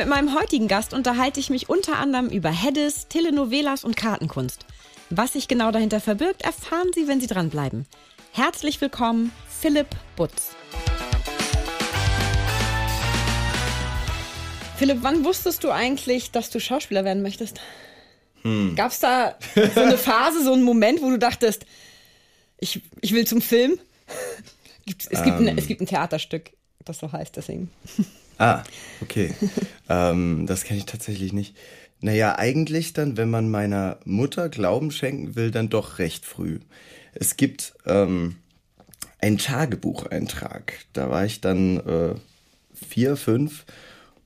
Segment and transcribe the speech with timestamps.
[0.00, 4.64] Mit meinem heutigen Gast unterhalte ich mich unter anderem über Heddes, Telenovelas und Kartenkunst.
[5.10, 7.84] Was sich genau dahinter verbirgt, erfahren Sie, wenn Sie dranbleiben.
[8.32, 10.52] Herzlich willkommen, Philipp Butz.
[14.78, 17.60] Philipp, wann wusstest du eigentlich, dass du Schauspieler werden möchtest?
[18.40, 18.76] Hm.
[18.76, 19.36] Gab es da
[19.74, 21.66] so eine Phase, so einen Moment, wo du dachtest,
[22.58, 23.78] ich, ich will zum Film?
[24.86, 25.58] es, gibt ein, ähm.
[25.58, 26.52] es gibt ein Theaterstück,
[26.86, 27.70] das so heißt, deswegen.
[28.40, 28.62] Ah,
[29.02, 29.34] okay.
[29.90, 31.54] ähm, das kenne ich tatsächlich nicht.
[32.00, 36.60] Naja, eigentlich dann, wenn man meiner Mutter Glauben schenken will, dann doch recht früh.
[37.12, 38.36] Es gibt ähm,
[39.18, 40.72] einen Tagebucheintrag.
[40.94, 42.14] Da war ich dann äh,
[42.72, 43.66] vier, fünf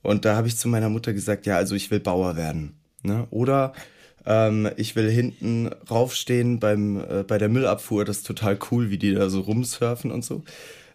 [0.02, 2.76] und da habe ich zu meiner Mutter gesagt, ja, also ich will Bauer werden.
[3.02, 3.26] Ne?
[3.30, 3.72] Oder
[4.26, 8.04] ähm, ich will hinten raufstehen beim, äh, bei der Müllabfuhr.
[8.04, 10.44] Das ist total cool, wie die da so rumsurfen und so.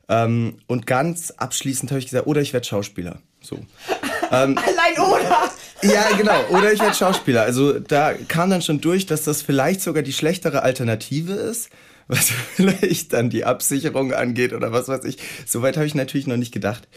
[0.09, 3.21] Ähm, und ganz abschließend habe ich gesagt, oder ich werde Schauspieler.
[3.41, 3.55] So.
[4.31, 5.51] ähm, Allein oder?
[5.83, 6.43] Ja, genau.
[6.49, 7.43] Oder ich werde Schauspieler.
[7.43, 11.69] Also da kam dann schon durch, dass das vielleicht sogar die schlechtere Alternative ist,
[12.07, 15.19] was vielleicht dann die Absicherung angeht oder was weiß ich.
[15.45, 16.87] Soweit habe ich natürlich noch nicht gedacht.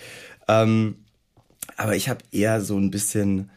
[0.48, 1.04] Ähm,
[1.76, 3.50] aber ich habe eher so ein bisschen,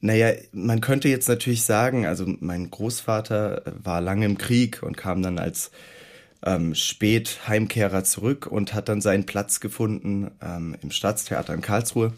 [0.00, 5.22] naja, man könnte jetzt natürlich sagen, also mein Großvater war lange im Krieg und kam
[5.22, 5.70] dann als
[6.44, 12.12] ähm, spät Heimkehrer zurück und hat dann seinen Platz gefunden ähm, im Staatstheater in Karlsruhe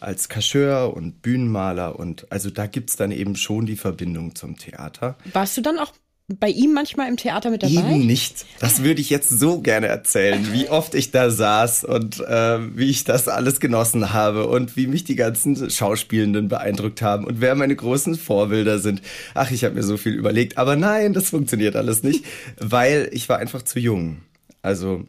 [0.00, 5.16] als Cacheur und Bühnenmaler und also da gibt's dann eben schon die Verbindung zum Theater.
[5.32, 5.92] Warst du dann auch
[6.38, 7.74] bei ihm manchmal im Theater mit dabei?
[7.74, 8.46] Eben nicht.
[8.60, 12.90] Das würde ich jetzt so gerne erzählen, wie oft ich da saß und äh, wie
[12.90, 17.54] ich das alles genossen habe und wie mich die ganzen Schauspielenden beeindruckt haben und wer
[17.54, 19.02] meine großen Vorbilder sind.
[19.34, 22.24] Ach, ich habe mir so viel überlegt, aber nein, das funktioniert alles nicht,
[22.58, 24.18] weil ich war einfach zu jung.
[24.62, 25.04] Also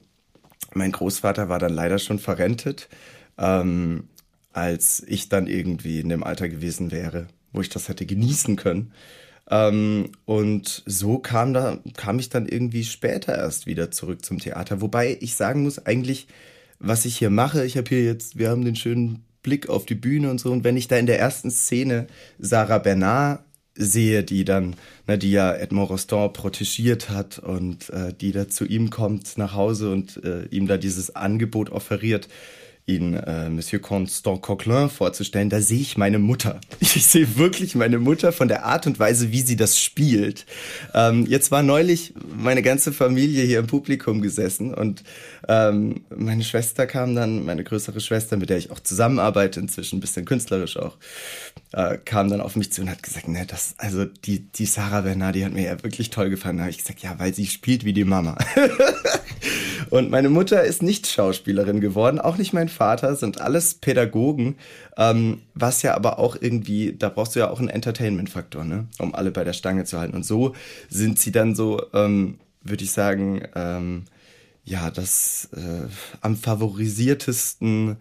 [0.74, 2.90] mein Großvater war dann leider schon verrentet,
[3.38, 4.06] ähm,
[4.54, 8.94] als ich dann irgendwie in dem Alter gewesen wäre, wo ich das hätte genießen können.
[9.52, 14.82] Ähm, und so kam da, kam ich dann irgendwie später erst wieder zurück zum Theater.
[14.82, 16.28] Wobei ich sagen muss, eigentlich,
[16.80, 19.96] was ich hier mache, ich habe hier jetzt, wir haben den schönen Blick auf die
[19.96, 20.52] Bühne und so.
[20.52, 22.08] Und wenn ich da in der ersten Szene
[22.40, 23.44] Sarah Bernard
[23.76, 24.76] sehe, die dann,
[25.08, 29.54] na, die ja Edmond Rostand protegiert hat und äh, die da zu ihm kommt nach
[29.54, 32.30] Hause und äh, ihm da dieses Angebot offeriert,
[32.86, 36.60] ihn äh, Monsieur Constant Coquelin vorzustellen, da sehe ich meine Mutter.
[36.94, 40.46] Ich sehe wirklich meine Mutter von der Art und Weise, wie sie das spielt.
[40.94, 45.04] Ähm, jetzt war neulich meine ganze Familie hier im Publikum gesessen und
[45.48, 50.02] ähm, meine Schwester kam dann, meine größere Schwester, mit der ich auch zusammenarbeite, inzwischen ein
[50.02, 50.98] bisschen künstlerisch auch,
[51.72, 55.02] äh, kam dann auf mich zu und hat gesagt, ne, das, also die, die Sarah
[55.02, 56.58] Bernard, die hat mir ja wirklich toll gefallen.
[56.58, 58.38] Da habe ich gesagt, ja, weil sie spielt wie die Mama.
[59.90, 64.56] und meine Mutter ist nicht Schauspielerin geworden, auch nicht mein Vater, sind alles Pädagogen,
[64.98, 69.16] ähm, was ja aber auch irgendwie, da brauchst du ja auch einen Entertainment-Faktor, ne, um
[69.16, 70.16] alle bei der Stange zu halten.
[70.16, 70.54] Und so
[70.90, 74.06] sind sie dann so, ähm, würde ich sagen, ähm,
[74.64, 75.88] ja, das äh,
[76.22, 77.98] am favorisiertesten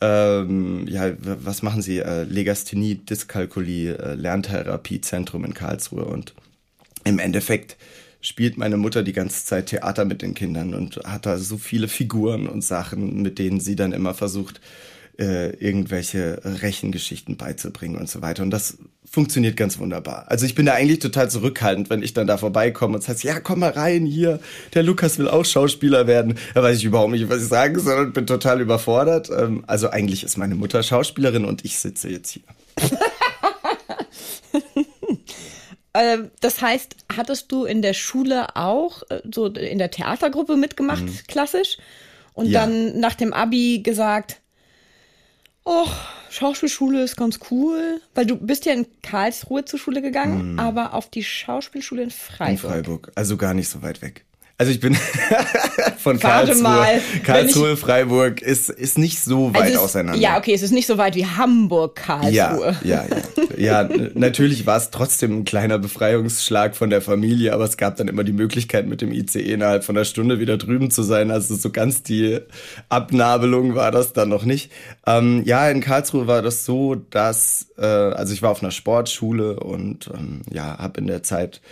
[0.00, 1.98] ähm, ja, was machen Sie?
[1.98, 6.04] Äh, Legasthenie, Dyskalkulie, äh, Lerntherapiezentrum in Karlsruhe.
[6.04, 6.34] Und
[7.04, 7.76] im Endeffekt
[8.20, 11.88] spielt meine Mutter die ganze Zeit Theater mit den Kindern und hat da so viele
[11.88, 14.60] Figuren und Sachen, mit denen sie dann immer versucht,
[15.18, 18.42] äh, irgendwelche Rechengeschichten beizubringen und so weiter.
[18.42, 18.78] Und das
[19.10, 20.24] funktioniert ganz wunderbar.
[20.28, 23.40] Also ich bin da eigentlich total zurückhaltend, wenn ich dann da vorbeikomme und sage, ja,
[23.40, 24.40] komm mal rein hier,
[24.72, 26.38] der Lukas will auch Schauspieler werden.
[26.54, 29.30] Da weiß ich überhaupt nicht, was ich sagen soll und bin total überfordert.
[29.36, 32.42] Ähm, also eigentlich ist meine Mutter Schauspielerin und ich sitze jetzt hier.
[35.94, 41.02] Ähm, das heißt, hattest du in der Schule auch äh, so in der Theatergruppe mitgemacht,
[41.02, 41.18] mhm.
[41.26, 41.78] klassisch?
[42.32, 42.60] Und ja.
[42.60, 44.40] dann nach dem Abi gesagt,
[45.64, 45.86] oh,
[46.30, 50.58] Schauspielschule ist ganz cool, weil du bist ja in Karlsruhe zur Schule gegangen, mm.
[50.58, 52.50] aber auf die Schauspielschule in Freiburg.
[52.50, 54.24] In Freiburg, also gar nicht so weit weg.
[54.60, 54.94] Also ich bin
[55.98, 56.62] von Warte Karlsruhe.
[56.62, 60.20] mal, Karlsruhe, Freiburg ist, ist nicht so weit Also es, auseinander.
[60.20, 61.98] Ja, okay, es ist nicht so weit wie Hamburg,
[62.30, 62.76] Ja, Karlsruhe.
[62.84, 63.04] ja,
[63.56, 63.56] ja.
[63.56, 67.96] ja, n- natürlich war es trotzdem ein kleiner Befreiungsschlag von der Familie, aber es gab
[67.96, 71.30] dann immer die Möglichkeit, mit dem ICE innerhalb von einer Stunde wieder drüben zu sein.
[71.30, 72.40] Also so ganz die
[72.90, 74.70] Abnabelung war das dann noch nicht.
[75.06, 79.58] Ähm, ja, in Karlsruhe war das so, dass, äh, also ich war auf einer Sportschule
[79.58, 81.62] und ähm, ja, habe in der Zeit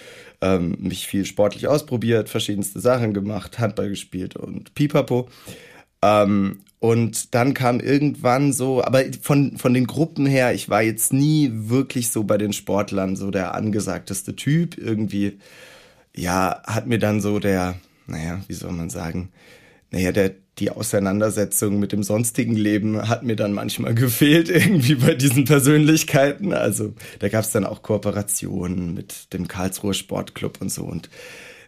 [0.40, 5.28] ähm, mich viel sportlich ausprobiert, verschiedenste Sachen gemacht, Handball gespielt und Pipapo.
[6.02, 11.12] Ähm, und dann kam irgendwann so, aber von, von den Gruppen her, ich war jetzt
[11.12, 14.78] nie wirklich so bei den Sportlern so der angesagteste Typ.
[14.78, 15.38] Irgendwie,
[16.14, 17.74] ja, hat mir dann so der,
[18.06, 19.30] naja, wie soll man sagen,
[19.90, 25.14] naja, der, die Auseinandersetzung mit dem sonstigen Leben hat mir dann manchmal gefehlt, irgendwie bei
[25.14, 26.52] diesen Persönlichkeiten.
[26.52, 30.84] Also da gab es dann auch Kooperationen mit dem Karlsruher Sportclub und so.
[30.84, 31.08] Und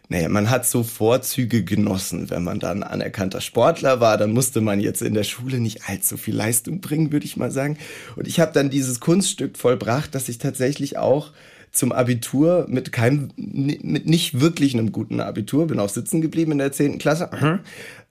[0.09, 4.81] naja, man hat so Vorzüge genossen, wenn man dann anerkannter Sportler war, dann musste man
[4.81, 7.77] jetzt in der Schule nicht allzu viel Leistung bringen, würde ich mal sagen.
[8.17, 11.31] Und ich habe dann dieses Kunststück vollbracht, dass ich tatsächlich auch
[11.71, 16.57] zum Abitur mit keinem, mit nicht wirklich einem guten Abitur, bin auch sitzen geblieben in
[16.57, 17.29] der zehnten Klasse,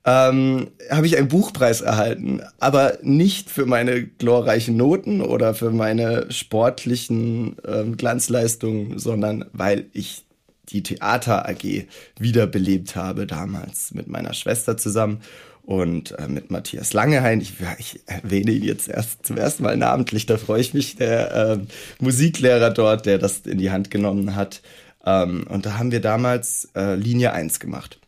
[0.05, 6.31] ähm, habe ich einen Buchpreis erhalten, aber nicht für meine glorreichen Noten oder für meine
[6.33, 10.25] sportlichen ähm, Glanzleistungen, sondern weil ich
[10.71, 11.87] die Theater AG
[12.19, 15.21] wiederbelebt habe damals mit meiner Schwester zusammen
[15.63, 17.41] und äh, mit Matthias Langehain.
[17.41, 21.35] Ich, ich erwähne ihn jetzt erst zum ersten Mal namentlich, da freue ich mich, der
[21.35, 21.59] äh,
[22.03, 24.63] Musiklehrer dort, der das in die Hand genommen hat.
[25.05, 28.00] Ähm, und da haben wir damals äh, Linie 1 gemacht.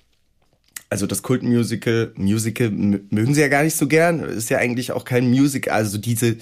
[0.92, 5.06] Also das Kultmusical, Musical mögen sie ja gar nicht so gern, ist ja eigentlich auch
[5.06, 6.36] kein Musical, also diese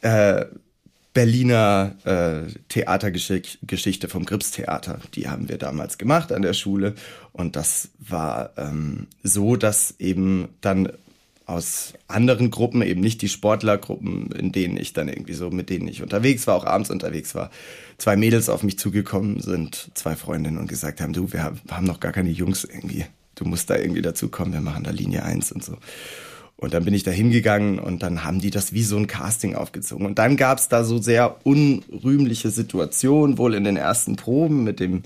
[0.00, 0.46] äh,
[1.12, 5.00] Berliner äh, Theatergeschichte vom Gripstheater.
[5.14, 6.94] Die haben wir damals gemacht an der Schule.
[7.34, 10.88] Und das war ähm, so, dass eben dann
[11.44, 15.86] aus anderen Gruppen, eben nicht die Sportlergruppen, in denen ich dann irgendwie so, mit denen
[15.86, 17.50] ich unterwegs war, auch abends unterwegs war,
[17.98, 22.00] zwei Mädels auf mich zugekommen sind, zwei Freundinnen und gesagt haben, du, wir haben noch
[22.00, 23.04] gar keine Jungs irgendwie.
[23.36, 25.76] Du musst da irgendwie dazukommen, wir machen da Linie 1 und so.
[26.56, 29.54] Und dann bin ich da hingegangen und dann haben die das wie so ein Casting
[29.54, 30.06] aufgezogen.
[30.06, 34.80] Und dann gab es da so sehr unrühmliche Situationen, wohl in den ersten Proben mit
[34.80, 35.02] dem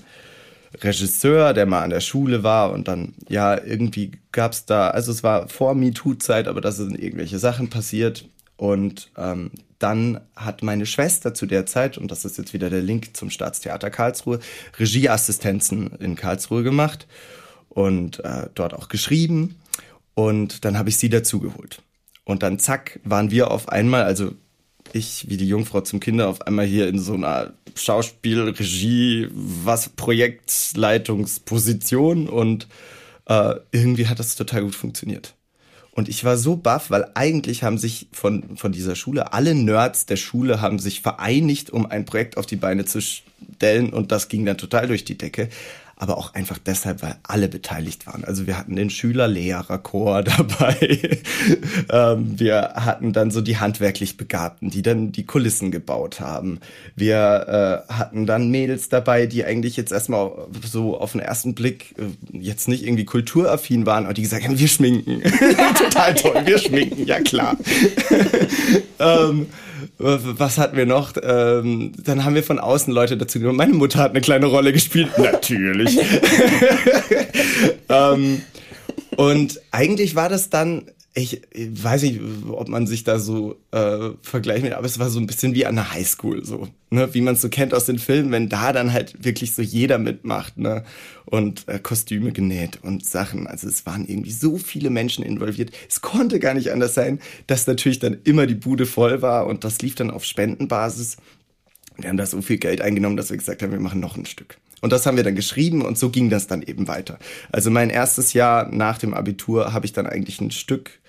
[0.81, 2.71] Regisseur, der mal an der Schule war.
[2.71, 6.97] Und dann, ja, irgendwie gab es da, also es war vor MeToo-Zeit, aber da sind
[6.97, 8.29] irgendwelche Sachen passiert.
[8.55, 12.81] Und ähm, dann hat meine Schwester zu der Zeit, und das ist jetzt wieder der
[12.81, 14.39] Link zum Staatstheater Karlsruhe,
[14.79, 17.07] Regieassistenzen in Karlsruhe gemacht
[17.73, 19.55] und äh, dort auch geschrieben.
[20.13, 21.81] Und dann habe ich sie dazugeholt.
[22.25, 24.33] Und dann zack, waren wir auf einmal, also
[24.93, 29.89] ich wie die Jungfrau zum Kinder, auf einmal hier in so einer Schauspiel, Regie, was,
[29.89, 32.67] Projektleitungsposition und
[33.25, 35.35] äh, irgendwie hat das total gut funktioniert.
[35.93, 40.05] Und ich war so baff, weil eigentlich haben sich von, von dieser Schule, alle Nerds
[40.05, 44.29] der Schule haben sich vereinigt, um ein Projekt auf die Beine zu stellen und das
[44.29, 45.49] ging dann total durch die Decke
[46.01, 48.25] aber auch einfach deshalb, weil alle beteiligt waren.
[48.25, 51.21] Also wir hatten den Schüler-Lehrer-Chor dabei.
[51.91, 56.59] ähm, wir hatten dann so die handwerklich Begabten, die dann die Kulissen gebaut haben.
[56.95, 60.31] Wir äh, hatten dann Mädels dabei, die eigentlich jetzt erstmal
[60.65, 64.57] so auf den ersten Blick äh, jetzt nicht irgendwie kulturaffin waren, aber die gesagt haben,
[64.57, 65.21] wir schminken.
[65.77, 67.55] Total toll, wir schminken, ja klar.
[68.99, 69.45] ähm,
[69.97, 71.13] was hatten wir noch?
[71.21, 73.57] Ähm, dann haben wir von außen Leute dazu genommen.
[73.57, 75.09] Meine Mutter hat eine kleine Rolle gespielt.
[75.17, 75.99] Natürlich.
[77.89, 78.41] ähm,
[79.17, 80.83] und eigentlich war das dann,
[81.13, 85.19] ich, weiß nicht, ob man sich da so äh, vergleichen will, aber es war so
[85.19, 87.13] ein bisschen wie an der Highschool, so, ne?
[87.13, 89.97] wie man es so kennt aus den Filmen, wenn da dann halt wirklich so jeder
[89.97, 90.85] mitmacht, ne?
[91.25, 93.47] Und äh, Kostüme genäht und Sachen.
[93.47, 95.71] Also es waren irgendwie so viele Menschen involviert.
[95.89, 99.63] Es konnte gar nicht anders sein, dass natürlich dann immer die Bude voll war und
[99.63, 101.17] das lief dann auf Spendenbasis.
[101.97, 104.25] Wir haben da so viel Geld eingenommen, dass wir gesagt haben, wir machen noch ein
[104.25, 104.57] Stück.
[104.81, 107.19] Und das haben wir dann geschrieben und so ging das dann eben weiter.
[107.51, 111.00] Also mein erstes Jahr nach dem Abitur habe ich dann eigentlich ein Stück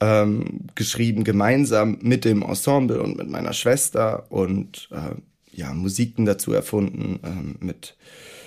[0.00, 5.16] ähm, geschrieben, gemeinsam mit dem Ensemble und mit meiner Schwester und äh,
[5.52, 7.96] ja, Musiken dazu erfunden ähm, mit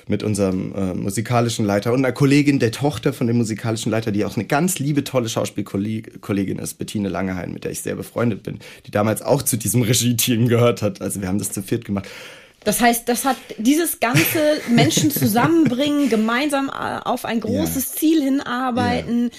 [0.07, 4.25] mit unserem äh, musikalischen Leiter und einer Kollegin, der Tochter von dem musikalischen Leiter, die
[4.25, 8.59] auch eine ganz liebe, tolle Schauspielkollegin ist, Bettine Langehain, mit der ich sehr befreundet bin,
[8.85, 11.01] die damals auch zu diesem Regie-Team gehört hat.
[11.01, 12.07] Also wir haben das zu viert gemacht.
[12.63, 17.99] Das heißt, das hat dieses ganze Menschen zusammenbringen, gemeinsam äh, auf ein großes ja.
[17.99, 19.25] Ziel hinarbeiten.
[19.25, 19.37] Ja.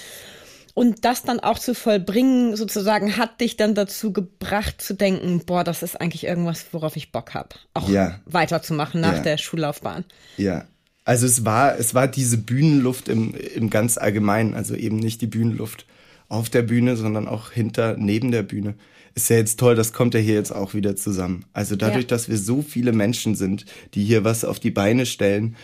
[0.75, 5.63] Und das dann auch zu vollbringen, sozusagen, hat dich dann dazu gebracht zu denken, boah,
[5.63, 8.21] das ist eigentlich irgendwas, worauf ich Bock habe, auch ja.
[8.27, 9.23] weiterzumachen nach ja.
[9.23, 10.05] der Schullaufbahn.
[10.37, 10.65] Ja,
[11.05, 15.29] Also es war, es war diese Bühnenluft im, im ganz Allgemeinen, also eben nicht die
[15.29, 15.87] Bühnenluft
[16.29, 18.75] auf der Bühne, sondern auch hinter, neben der Bühne.
[19.15, 21.45] Ist ja jetzt toll, das kommt ja hier jetzt auch wieder zusammen.
[21.53, 22.09] Also dadurch, ja.
[22.09, 23.65] dass wir so viele Menschen sind,
[23.95, 25.55] die hier was auf die Beine stellen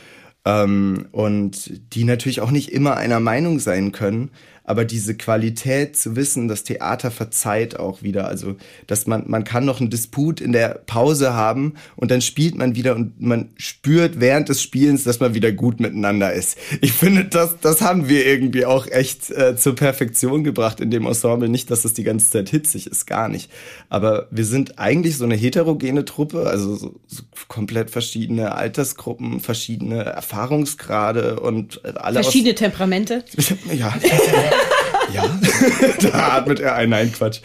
[0.44, 4.30] ähm, und die natürlich auch nicht immer einer Meinung sein können,
[4.70, 8.54] aber diese Qualität zu wissen, das Theater verzeiht auch wieder, also
[8.86, 12.76] dass man man kann noch einen Disput in der Pause haben und dann spielt man
[12.76, 16.56] wieder und man spürt während des Spielens, dass man wieder gut miteinander ist.
[16.82, 21.04] Ich finde, das das haben wir irgendwie auch echt äh, zur Perfektion gebracht in dem
[21.04, 23.50] Ensemble, nicht, dass es die ganze Zeit hitzig ist, gar nicht,
[23.88, 30.04] aber wir sind eigentlich so eine heterogene Truppe, also so, so komplett verschiedene Altersgruppen, verschiedene
[30.04, 33.24] Erfahrungsgrade und alle verschiedene Temperamente.
[33.72, 33.94] Ja.
[35.12, 35.24] ja,
[36.00, 36.90] da atmet er ein.
[36.90, 37.40] Nein, Quatsch.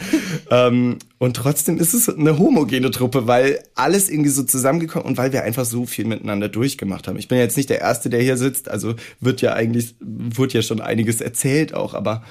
[0.49, 5.33] Ähm, und trotzdem ist es eine homogene Truppe, weil alles irgendwie so zusammengekommen und weil
[5.33, 7.17] wir einfach so viel miteinander durchgemacht haben.
[7.17, 10.61] Ich bin jetzt nicht der Erste, der hier sitzt, also wird ja eigentlich, wurde ja
[10.61, 12.23] schon einiges erzählt auch, aber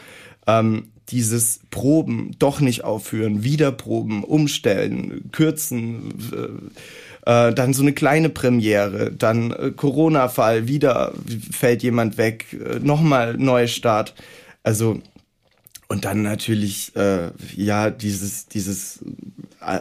[0.47, 7.93] ähm, dieses Proben, doch nicht aufhören, wieder proben, umstellen, kürzen, äh, äh, dann so eine
[7.93, 11.12] kleine Premiere, dann äh, Corona-Fall, wieder
[11.50, 14.14] fällt jemand weg, äh, nochmal Neustart.
[14.62, 15.00] Also
[15.95, 18.99] und dann natürlich äh, ja dieses dieses
[19.61, 19.81] äh,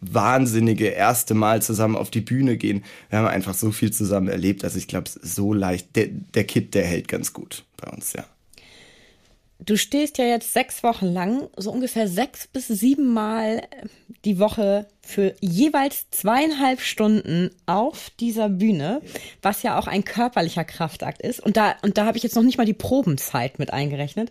[0.00, 2.84] wahnsinnige erste Mal zusammen auf die Bühne gehen.
[3.10, 5.94] Wir haben einfach so viel zusammen erlebt, also ich glaube, so leicht.
[5.94, 8.24] Der, der Kid, der hält ganz gut bei uns, ja.
[9.58, 13.62] Du stehst ja jetzt sechs Wochen lang, so ungefähr sechs bis sieben Mal
[14.24, 19.02] die Woche für jeweils zweieinhalb Stunden auf dieser Bühne,
[19.42, 21.40] was ja auch ein körperlicher Kraftakt ist.
[21.40, 24.30] Und da, und da habe ich jetzt noch nicht mal die Probenzeit mit eingerechnet.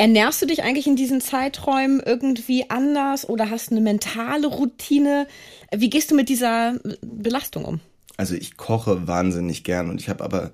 [0.00, 5.26] Ernährst du dich eigentlich in diesen Zeiträumen irgendwie anders oder hast eine mentale Routine?
[5.74, 7.80] Wie gehst du mit dieser Belastung um?
[8.16, 10.52] Also ich koche wahnsinnig gern und ich habe aber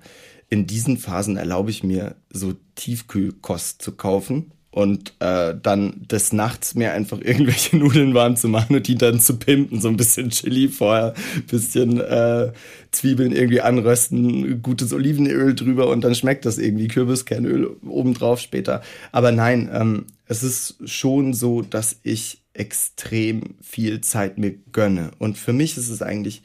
[0.48, 6.74] in diesen Phasen erlaube ich mir so Tiefkühlkost zu kaufen und äh, dann des Nachts
[6.74, 10.30] mir einfach irgendwelche Nudeln warm zu machen und die dann zu pimpen, so ein bisschen
[10.30, 11.14] Chili vorher,
[11.48, 12.50] bisschen äh,
[12.90, 18.82] Zwiebeln irgendwie anrösten, gutes Olivenöl drüber und dann schmeckt das irgendwie Kürbiskernöl obendrauf später.
[19.12, 25.38] Aber nein, ähm, es ist schon so, dass ich extrem viel Zeit mir gönne und
[25.38, 26.42] für mich ist es eigentlich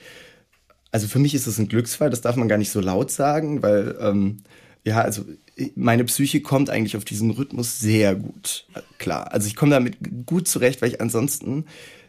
[0.92, 3.62] also für mich ist es ein Glücksfall, das darf man gar nicht so laut sagen,
[3.62, 4.38] weil ähm,
[4.84, 5.24] ja, also
[5.76, 8.66] meine Psyche kommt eigentlich auf diesen Rhythmus sehr gut
[8.98, 9.34] klar.
[9.34, 11.66] Also ich komme damit gut zurecht, weil ich ansonsten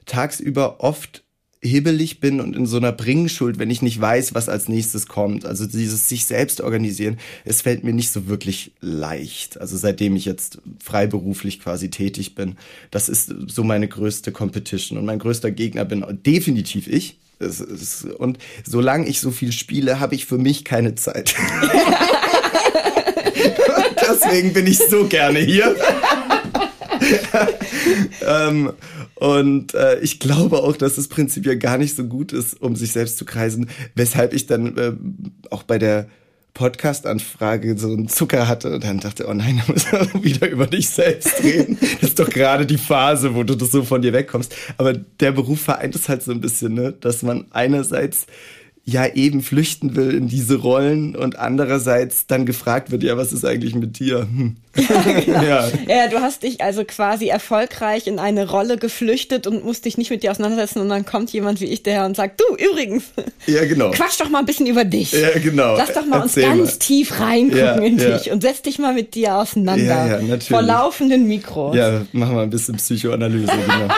[0.07, 1.23] tagsüber oft
[1.63, 5.45] hibbelig bin und in so einer Bringschuld, wenn ich nicht weiß, was als nächstes kommt.
[5.45, 9.61] Also dieses sich selbst organisieren, es fällt mir nicht so wirklich leicht.
[9.61, 12.57] Also seitdem ich jetzt freiberuflich quasi tätig bin,
[12.91, 17.19] das ist so meine größte Competition und mein größter Gegner bin definitiv ich.
[18.19, 21.35] Und solange ich so viel spiele, habe ich für mich keine Zeit.
[24.09, 25.77] Deswegen bin ich so gerne hier.
[28.27, 28.73] ähm,
[29.15, 32.93] und äh, ich glaube auch, dass es prinzipiell gar nicht so gut ist, um sich
[32.93, 34.93] selbst zu kreisen, weshalb ich dann äh,
[35.51, 36.09] auch bei der
[36.55, 40.67] Podcast-Anfrage so einen Zucker hatte und dann dachte, oh nein, da muss wir wieder über
[40.67, 41.79] dich selbst reden.
[42.01, 44.55] Das ist doch gerade die Phase, wo du das so von dir wegkommst.
[44.77, 46.93] Aber der Beruf vereint es halt so ein bisschen, ne?
[46.93, 48.27] dass man einerseits
[48.91, 53.45] ja eben flüchten will in diese Rollen und andererseits dann gefragt wird, ja, was ist
[53.45, 54.21] eigentlich mit dir?
[54.21, 54.57] Hm.
[54.77, 55.43] Ja, genau.
[55.43, 55.69] ja.
[55.89, 60.11] ja, du hast dich also quasi erfolgreich in eine Rolle geflüchtet und musst dich nicht
[60.11, 63.05] mit dir auseinandersetzen und dann kommt jemand wie ich daher und sagt, du übrigens,
[63.47, 63.91] ja, genau.
[63.93, 65.13] quatsch doch mal ein bisschen über dich.
[65.13, 65.77] Ja, genau.
[65.77, 66.79] Lass doch mal Erzähl uns ganz mal.
[66.79, 69.85] tief reingucken ja, in dich und setz dich mal mit dir auseinander.
[69.85, 70.49] Ja, ja, natürlich.
[70.49, 71.77] Vor laufenden Mikros.
[71.77, 73.95] Ja, machen wir ein bisschen Psychoanalyse, genau.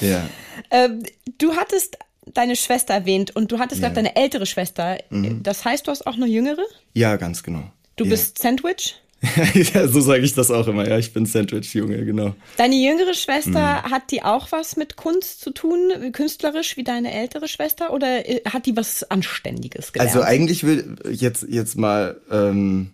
[0.00, 0.22] ja.
[0.70, 1.02] Ähm,
[1.38, 3.88] du hattest deine Schwester erwähnt und du hattest ja.
[3.88, 4.98] gerade deine ältere Schwester.
[5.10, 5.42] Mhm.
[5.42, 6.64] Das heißt, du hast auch eine jüngere?
[6.94, 7.64] Ja, ganz genau.
[7.96, 8.10] Du ja.
[8.10, 8.96] bist Sandwich?
[9.74, 10.88] ja, so sage ich das auch immer.
[10.88, 12.34] Ja, ich bin Sandwich-Junge, genau.
[12.56, 13.50] Deine jüngere Schwester,
[13.84, 13.90] mhm.
[13.90, 17.92] hat die auch was mit Kunst zu tun, künstlerisch wie deine ältere Schwester?
[17.92, 20.14] Oder äh, hat die was Anständiges gelernt?
[20.14, 22.20] Also eigentlich will jetzt, jetzt mal...
[22.30, 22.90] Ähm hm,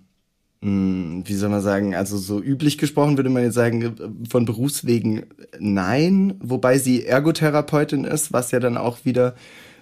[0.67, 3.95] wie soll man sagen, also so üblich gesprochen würde man jetzt sagen,
[4.29, 5.27] von Berufswegen
[5.61, 9.37] nein, wobei sie Ergotherapeutin ist, was ja dann auch wieder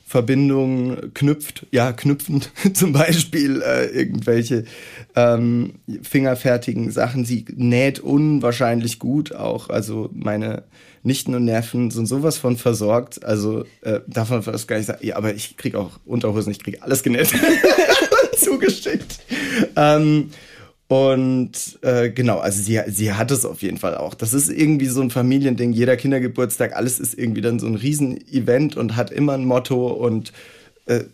[0.06, 4.64] Verbindungen knüpft, ja, knüpfend zum Beispiel äh, irgendwelche
[5.16, 7.24] ähm, fingerfertigen Sachen.
[7.24, 9.70] Sie näht unwahrscheinlich gut auch.
[9.70, 10.64] Also meine
[11.02, 13.24] Nichten und Nerven sind sowas von versorgt.
[13.24, 16.82] Also äh, darf man gar nicht sagen, ja, aber ich krieg auch Unterhosen, ich krieg
[16.82, 17.32] alles genäht.
[18.36, 19.20] Zugeschickt.
[19.76, 20.30] Ähm,
[20.86, 24.14] und äh, genau, also sie, sie hat es auf jeden Fall auch.
[24.14, 25.72] Das ist irgendwie so ein Familiending.
[25.72, 30.32] Jeder Kindergeburtstag, alles ist irgendwie dann so ein Riesenevent und hat immer ein Motto und
[30.86, 31.04] äh,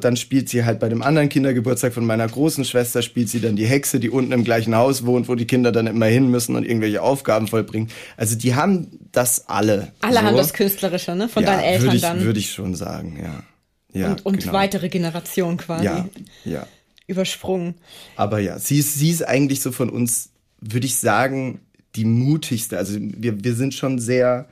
[0.00, 3.54] dann spielt sie halt bei dem anderen Kindergeburtstag von meiner großen Schwester, spielt sie dann
[3.54, 6.56] die Hexe, die unten im gleichen Haus wohnt, wo die Kinder dann immer hin müssen
[6.56, 7.88] und irgendwelche Aufgaben vollbringen.
[8.16, 9.92] Also die haben das alle.
[10.00, 10.22] Alle so.
[10.22, 11.28] haben das Künstlerische, ne?
[11.28, 12.24] Von ja, deinen Eltern würde ich, dann.
[12.24, 14.00] Würde ich schon sagen, ja.
[14.00, 14.54] ja und und genau.
[14.54, 15.84] weitere Generationen quasi.
[15.84, 16.08] Ja,
[16.46, 16.66] ja.
[17.10, 17.74] Übersprungen.
[18.16, 21.60] Aber ja, sie ist, sie ist eigentlich so von uns, würde ich sagen,
[21.96, 22.78] die mutigste.
[22.78, 24.48] Also wir, wir sind schon sehr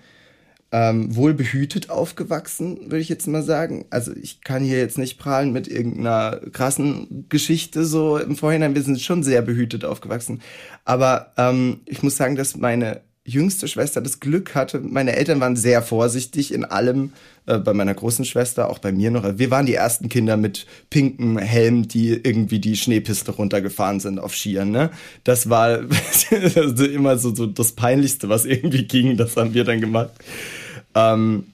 [0.71, 3.87] ähm, wohlbehütet aufgewachsen, würde ich jetzt mal sagen.
[3.91, 8.75] Also ich kann hier jetzt nicht prahlen mit irgendeiner krassen Geschichte so im Vorhinein.
[8.75, 10.43] Wir sind schon sehr behütet aufgewachsen.
[10.85, 15.57] Aber ähm, ich muss sagen, dass meine jüngste Schwester das Glück hatte, meine Eltern waren
[15.57, 17.13] sehr vorsichtig in allem,
[17.47, 19.39] äh, bei meiner großen Schwester, auch bei mir noch.
[19.39, 24.35] Wir waren die ersten Kinder mit pinken Helm, die irgendwie die Schneepiste runtergefahren sind auf
[24.35, 24.71] Skiern.
[24.71, 24.91] Ne?
[25.25, 25.81] Das war
[26.81, 29.17] immer so, so das Peinlichste, was irgendwie ging.
[29.17, 30.11] Das haben wir dann gemacht.
[30.95, 31.47] Ähm,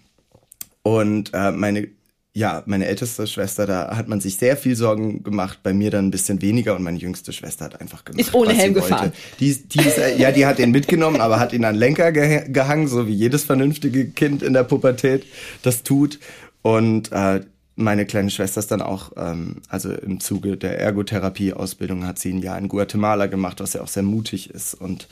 [0.82, 1.88] und äh, meine
[2.36, 6.08] ja, meine älteste Schwester, da hat man sich sehr viel Sorgen gemacht, bei mir dann
[6.08, 8.20] ein bisschen weniger und meine jüngste Schwester hat einfach gemacht.
[8.20, 9.12] Ist ohne Helm gefahren.
[9.38, 12.48] Die, die ist, äh, ja, die hat den mitgenommen, aber hat ihn an Lenker geh
[12.48, 15.24] gehangen, so wie jedes vernünftige Kind in der Pubertät
[15.62, 16.18] das tut.
[16.62, 17.42] Und äh,
[17.76, 22.38] meine kleine Schwester ist dann auch, ähm, also im Zuge der Ergotherapie-Ausbildung hat sie ein
[22.38, 25.06] Jahr in Guatemala gemacht, was ja auch sehr mutig ist und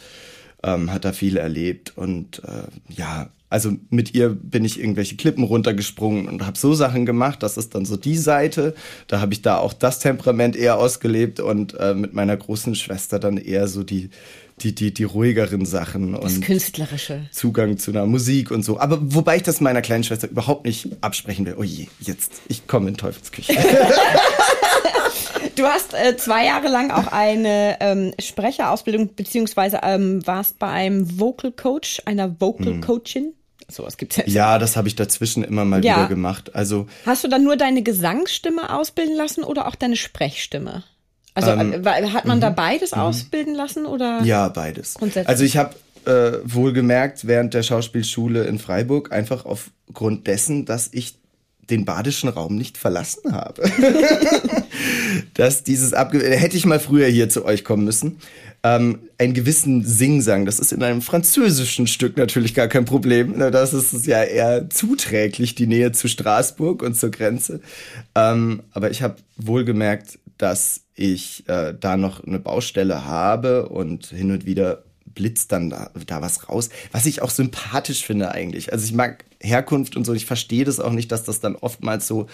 [0.62, 5.45] ähm, hat da viel erlebt und äh, ja, also mit ihr bin ich irgendwelche Klippen
[5.45, 7.42] runtergesprungen und habe so Sachen gemacht.
[7.42, 8.75] Das ist dann so die Seite.
[9.09, 13.19] Da habe ich da auch das Temperament eher ausgelebt und äh, mit meiner großen Schwester
[13.19, 14.09] dann eher so die
[14.61, 17.26] die, die, die ruhigeren Sachen das und Künstlerische.
[17.31, 18.78] Zugang zu einer Musik und so.
[18.78, 21.57] Aber wobei ich das meiner kleinen Schwester überhaupt nicht absprechen will.
[21.59, 23.52] Oh je, jetzt, ich komme in Teufelsküche.
[25.54, 31.18] du hast äh, zwei Jahre lang auch eine ähm, Sprecherausbildung, beziehungsweise ähm, warst bei einem
[31.18, 33.35] Vocal Coach, einer Vocal Coachin.
[33.68, 34.25] Sowas gibt's ja.
[34.26, 35.97] Ja, das habe ich dazwischen immer mal ja.
[35.97, 36.54] wieder gemacht.
[36.54, 40.85] Also hast du dann nur deine Gesangsstimme ausbilden lassen oder auch deine Sprechstimme?
[41.35, 42.54] Also ähm, äh, hat man da mhm.
[42.56, 43.00] beides mhm.
[43.00, 44.23] ausbilden lassen oder?
[44.23, 44.97] Ja, beides.
[45.25, 50.90] Also ich habe äh, wohl gemerkt während der Schauspielschule in Freiburg einfach aufgrund dessen, dass
[50.92, 51.21] ich
[51.72, 53.62] den badischen Raum nicht verlassen habe.
[55.34, 58.18] dass dieses Abge hätte ich mal früher hier zu euch kommen müssen
[58.64, 60.46] ähm, einen gewissen Singsang.
[60.46, 63.38] Das ist in einem französischen Stück natürlich gar kein Problem.
[63.38, 67.61] Das ist ja eher zuträglich, die Nähe zu Straßburg und zur Grenze.
[68.14, 74.06] Ähm, aber ich habe wohl gemerkt, dass ich äh, da noch eine Baustelle habe und
[74.06, 78.72] hin und wieder blitzt dann da, da was raus, was ich auch sympathisch finde eigentlich.
[78.72, 82.07] Also ich mag Herkunft und so, ich verstehe das auch nicht, dass das dann oftmals
[82.07, 82.27] so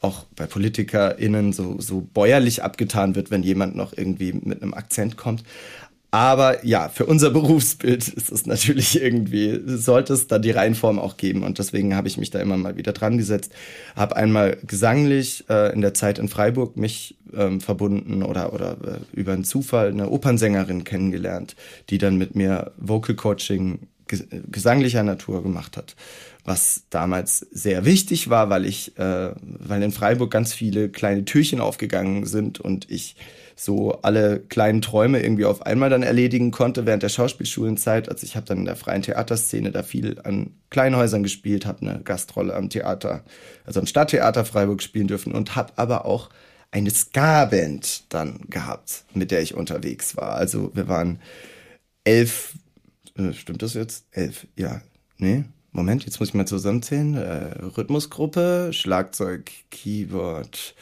[0.00, 5.16] auch bei PolitikerInnen so, so bäuerlich abgetan wird, wenn jemand noch irgendwie mit einem Akzent
[5.16, 5.42] kommt.
[6.10, 11.16] Aber ja, für unser Berufsbild ist es natürlich irgendwie, sollte es da die Reihenform auch
[11.16, 11.42] geben.
[11.42, 13.52] Und deswegen habe ich mich da immer mal wieder dran gesetzt.
[13.94, 19.18] Habe einmal gesanglich äh, in der Zeit in Freiburg mich ähm, verbunden oder, oder äh,
[19.18, 21.56] über einen Zufall eine Opernsängerin kennengelernt,
[21.90, 25.96] die dann mit mir Vocal Coaching gesanglicher Natur gemacht hat
[26.46, 31.60] was damals sehr wichtig war, weil ich, äh, weil in Freiburg ganz viele kleine Türchen
[31.60, 33.16] aufgegangen sind und ich
[33.58, 38.10] so alle kleinen Träume irgendwie auf einmal dann erledigen konnte während der Schauspielschulenzeit.
[38.10, 42.02] Also ich habe dann in der freien Theaterszene da viel an Kleinhäusern gespielt, habe eine
[42.02, 43.24] Gastrolle am Theater,
[43.64, 46.28] also am Stadttheater Freiburg spielen dürfen und habe aber auch
[46.70, 50.32] eine Ska-Band dann gehabt, mit der ich unterwegs war.
[50.32, 51.20] Also wir waren
[52.04, 52.52] elf,
[53.16, 54.04] äh, stimmt das jetzt?
[54.10, 54.82] Elf, ja,
[55.16, 57.14] nee, Moment, jetzt muss ich mal zusammenzählen.
[57.14, 60.74] Äh, Rhythmusgruppe, Schlagzeug, Keyboard,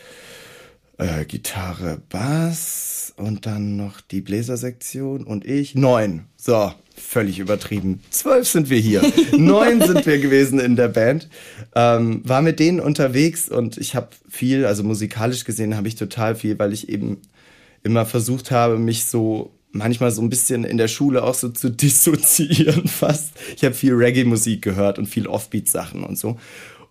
[0.99, 5.75] äh, Gitarre, Bass und dann noch die Bläsersektion und ich.
[5.75, 6.25] Neun.
[6.37, 8.01] So, völlig übertrieben.
[8.11, 9.03] Zwölf sind wir hier.
[9.37, 11.29] Neun sind wir gewesen in der Band.
[11.75, 16.35] Ähm, war mit denen unterwegs und ich habe viel, also musikalisch gesehen habe ich total
[16.35, 17.19] viel, weil ich eben
[17.83, 21.71] immer versucht habe, mich so manchmal so ein bisschen in der Schule auch so zu
[21.71, 23.33] dissoziieren fast.
[23.57, 26.39] Ich habe viel Reggae-Musik gehört und viel Offbeat-Sachen und so.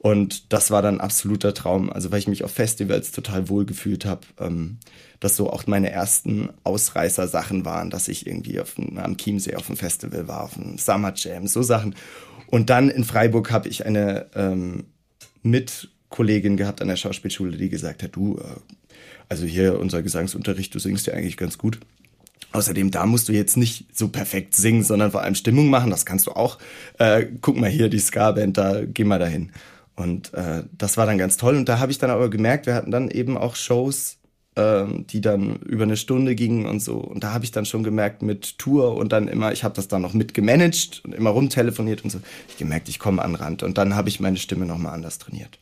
[0.04, 1.90] Und das war dann absoluter Traum.
[1.90, 4.80] Also weil ich mich auf Festivals total wohl gefühlt habe, ähm,
[5.22, 9.68] dass so auch meine ersten Ausreißer-Sachen waren, dass ich irgendwie auf dem, am Chiemsee auf
[9.68, 11.96] dem Festival war, auf dem Summer Jam, so Sachen.
[12.48, 14.88] Und dann in Freiburg habe ich eine ähm,
[15.42, 18.60] Mitkollegin gehabt an der Schauspielschule, die gesagt hat, du, äh,
[19.30, 21.80] also hier unser Gesangsunterricht, du singst ja eigentlich ganz gut.
[22.52, 25.92] Außerdem, da musst du jetzt nicht so perfekt singen, sondern vor allem Stimmung machen.
[25.92, 26.60] Das kannst du auch.
[27.00, 29.54] Äh, guck mal hier, die Ska-Band, da geh mal dahin.
[29.96, 31.56] Und äh, das war dann ganz toll.
[31.56, 34.18] Und da habe ich dann aber gemerkt, wir hatten dann eben auch Shows,
[34.56, 36.98] ähm, die dann über eine Stunde gingen und so.
[36.98, 39.88] Und da habe ich dann schon gemerkt mit Tour und dann immer, ich habe das
[39.88, 42.20] dann noch mitgemanagt und immer rumtelefoniert und so.
[42.50, 43.64] Ich gemerkt, ich komme an Rand.
[43.64, 45.60] Und dann habe ich meine Stimme nochmal anders trainiert.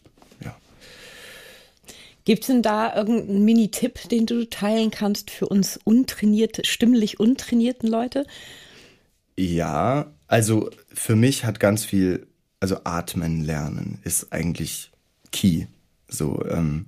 [2.24, 7.89] Gibt es denn da irgendeinen Mini-Tipp, den du teilen kannst für uns untrainierte, stimmlich untrainierten
[7.89, 8.26] Leute?
[9.36, 12.28] Ja, also für mich hat ganz viel,
[12.62, 14.91] also atmen lernen ist eigentlich
[15.32, 15.65] key.
[16.08, 16.86] So, ähm,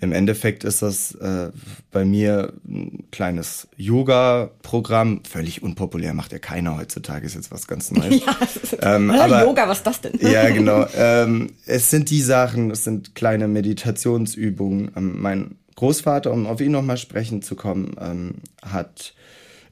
[0.00, 1.50] im Endeffekt ist das äh,
[1.92, 5.22] bei mir ein kleines Yoga-Programm.
[5.28, 8.20] Völlig unpopulär, macht ja keiner heutzutage, ist jetzt was ganz Neues.
[8.26, 10.12] ja, ähm, aber, Yoga, was ist das denn?
[10.20, 10.86] ja, genau.
[10.96, 14.90] Ähm, es sind die Sachen, es sind kleine Meditationsübungen.
[14.96, 19.14] Ähm, mein Großvater, um auf ihn nochmal sprechen zu kommen, ähm, hat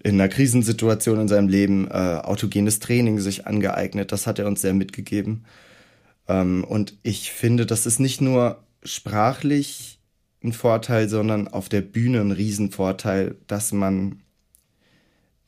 [0.02, 4.12] in einer Krisensituation in seinem Leben äh, autogenes Training sich angeeignet.
[4.12, 5.44] Das hat er uns sehr mitgegeben.
[6.28, 10.00] Ähm, und ich finde, das ist nicht nur sprachlich
[10.42, 14.22] ein Vorteil, sondern auf der Bühne ein Riesenvorteil, dass man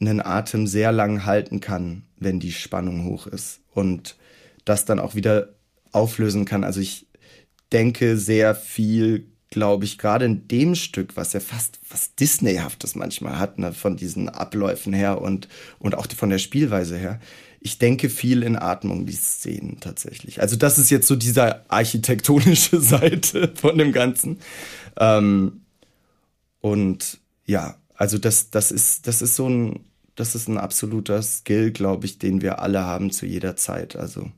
[0.01, 4.17] einen Atem sehr lang halten kann, wenn die Spannung hoch ist und
[4.65, 5.55] das dann auch wieder
[5.93, 6.65] auflösen kann.
[6.65, 7.07] Also ich
[7.73, 13.39] denke sehr viel, glaube ich, gerade in dem Stück, was ja fast was Disneyhaftes manchmal
[13.39, 15.47] hat, ne, von diesen Abläufen her und,
[15.79, 17.21] und auch von der Spielweise her,
[17.61, 20.41] ich denke viel in Atmung, die Szenen tatsächlich.
[20.41, 24.39] Also das ist jetzt so diese architektonische Seite von dem Ganzen.
[24.97, 25.61] Ähm,
[26.61, 29.81] und ja, also das, das ist, das ist so ein,
[30.15, 33.97] das ist ein absoluter Skill, glaube ich, den wir alle haben zu jeder Zeit.
[33.97, 34.31] Also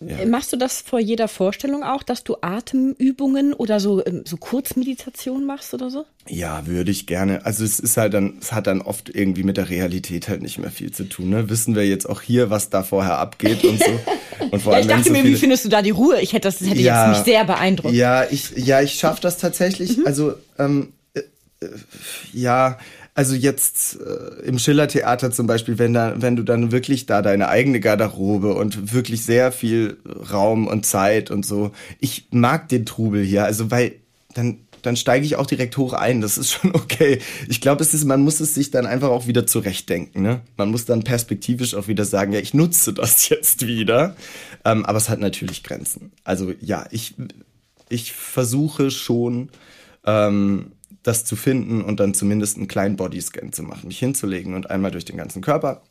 [0.00, 0.24] ja.
[0.24, 5.44] Machst du das vor jeder Vorstellung auch, dass du Atemübungen oder so, ähm, so Kurzmeditation
[5.44, 6.06] machst oder so?
[6.26, 7.44] Ja, würde ich gerne.
[7.44, 10.58] Also es ist halt dann, es hat dann oft irgendwie mit der Realität halt nicht
[10.58, 11.28] mehr viel zu tun.
[11.28, 11.50] Ne?
[11.50, 14.00] Wissen wir jetzt auch hier, was da vorher abgeht und so.
[14.50, 16.18] Und vor allem, ja, ich dachte so mir, wie findest du da die Ruhe?
[16.20, 17.94] Ich hätte das, das hätte ja, jetzt mich sehr beeindruckt.
[17.94, 19.98] Ja, ich, ja, ich schaffe das tatsächlich.
[19.98, 20.06] Mhm.
[20.06, 21.20] Also ähm, äh,
[21.60, 21.68] äh
[22.32, 22.78] ja,
[23.14, 27.48] also jetzt äh, im Schillertheater zum Beispiel, wenn da, wenn du dann wirklich da deine
[27.48, 29.98] eigene Garderobe und wirklich sehr viel
[30.32, 31.72] Raum und Zeit und so.
[31.98, 33.94] Ich mag den Trubel hier, also weil
[34.34, 36.20] dann dann steige ich auch direkt hoch ein.
[36.20, 37.20] Das ist schon okay.
[37.48, 40.22] Ich glaube, es ist, man muss es sich dann einfach auch wieder zurechtdenken.
[40.22, 40.40] Ne?
[40.56, 44.16] Man muss dann perspektivisch auch wieder sagen, ja, ich nutze das jetzt wieder.
[44.64, 46.12] Ähm, aber es hat natürlich Grenzen.
[46.24, 47.14] Also ja, ich,
[47.88, 49.50] ich versuche schon,
[50.06, 54.70] ähm, das zu finden und dann zumindest einen kleinen Bodyscan zu machen, mich hinzulegen und
[54.70, 55.82] einmal durch den ganzen Körper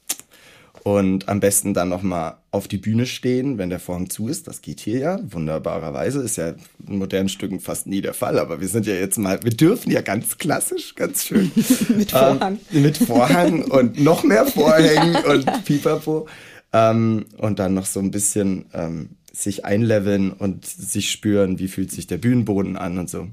[0.84, 4.48] und am besten dann nochmal auf die Bühne stehen, wenn der Vorhang zu ist.
[4.48, 6.22] Das geht hier ja wunderbarerweise.
[6.22, 6.54] Ist ja
[6.88, 9.92] in modernen Stücken fast nie der Fall, aber wir sind ja jetzt mal, wir dürfen
[9.92, 11.52] ja ganz klassisch, ganz schön.
[11.96, 12.60] mit Vorhang.
[12.72, 16.28] Ähm, mit Vorhang und noch mehr Vorhängen und Pipapo.
[16.72, 21.92] Ähm, und dann noch so ein bisschen ähm, sich einleveln und sich spüren, wie fühlt
[21.92, 23.28] sich der Bühnenboden an und so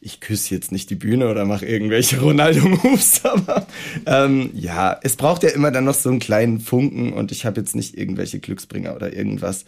[0.00, 3.66] ich küsse jetzt nicht die Bühne oder mache irgendwelche Ronaldo-Moves, aber
[4.06, 7.60] ähm, ja, es braucht ja immer dann noch so einen kleinen Funken und ich habe
[7.60, 9.64] jetzt nicht irgendwelche Glücksbringer oder irgendwas.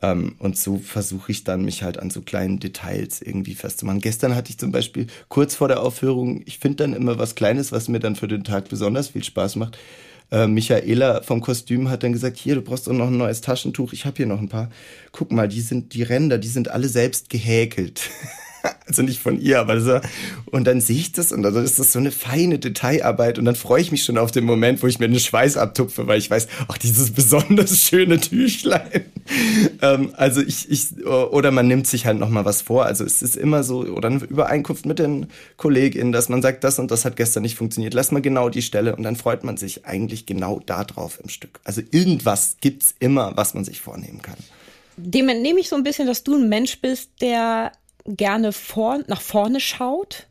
[0.00, 4.00] Ähm, und so versuche ich dann, mich halt an so kleinen Details irgendwie festzumachen.
[4.00, 7.72] Gestern hatte ich zum Beispiel kurz vor der Aufführung, ich finde dann immer was Kleines,
[7.72, 9.78] was mir dann für den Tag besonders viel Spaß macht.
[10.30, 13.92] Äh, Michaela vom Kostüm hat dann gesagt, hier, du brauchst doch noch ein neues Taschentuch,
[13.92, 14.70] ich habe hier noch ein paar.
[15.10, 18.08] Guck mal, die sind, die Ränder, die sind alle selbst gehäkelt.
[18.86, 20.00] also nicht von ihr, aber so.
[20.46, 23.56] Und dann sehe ich das und dann ist das so eine feine Detailarbeit und dann
[23.56, 26.30] freue ich mich schon auf den Moment, wo ich mir den Schweiß abtupfe, weil ich
[26.30, 29.04] weiß, ach, dieses besonders schöne Tüchlein.
[29.82, 32.86] ähm, also ich, ich, oder man nimmt sich halt nochmal was vor.
[32.86, 36.78] Also es ist immer so, oder eine Übereinkunft mit den KollegInnen, dass man sagt, das
[36.78, 37.94] und das hat gestern nicht funktioniert.
[37.94, 41.28] Lass mal genau die Stelle und dann freut man sich eigentlich genau da drauf im
[41.28, 41.60] Stück.
[41.64, 44.36] Also irgendwas gibt's immer, was man sich vornehmen kann.
[44.96, 47.72] Dem entnehme ich so ein bisschen, dass du ein Mensch bist, der
[48.06, 50.26] gerne vor, nach vorne schaut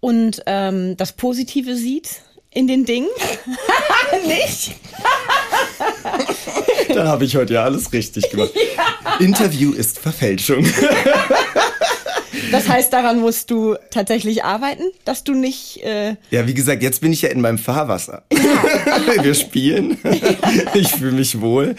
[0.00, 3.08] und ähm, das Positive sieht in den Dingen.
[4.26, 4.76] Nicht?
[6.88, 8.52] Dann habe ich heute ja alles richtig gemacht.
[8.76, 9.24] Ja.
[9.24, 10.66] Interview ist Verfälschung.
[12.52, 15.82] Das heißt, daran musst du tatsächlich arbeiten, dass du nicht.
[15.84, 18.22] Äh ja, wie gesagt, jetzt bin ich ja in meinem Fahrwasser.
[18.32, 19.22] Ja.
[19.22, 19.98] Wir spielen.
[20.74, 21.74] Ich fühle mich wohl.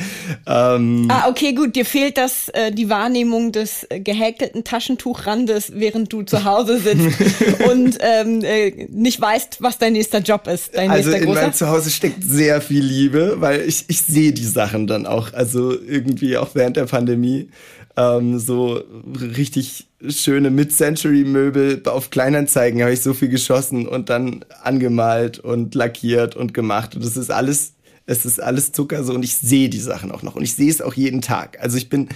[0.46, 1.76] Ähm ah, okay, gut.
[1.76, 7.62] Dir fehlt das äh, die Wahrnehmung des äh, gehäkelten Taschentuchrandes, während du zu Hause sitzt
[7.70, 10.76] und ähm, äh, nicht weißt, was dein nächster Job ist.
[10.76, 14.88] Dein also in meinem Zuhause steckt sehr viel Liebe, weil ich ich sehe die Sachen
[14.88, 15.34] dann auch.
[15.34, 17.50] Also irgendwie auch während der Pandemie
[17.98, 18.82] ähm, so
[19.20, 26.36] richtig schöne Mid-Century-Möbel auf Kleinanzeigen habe ich so viel geschossen und dann angemalt und lackiert
[26.36, 26.96] und gemacht.
[26.96, 27.74] Und das ist alles,
[28.06, 30.70] es ist alles Zucker so und ich sehe die Sachen auch noch und ich sehe
[30.70, 31.58] es auch jeden Tag.
[31.60, 32.08] Also ich bin,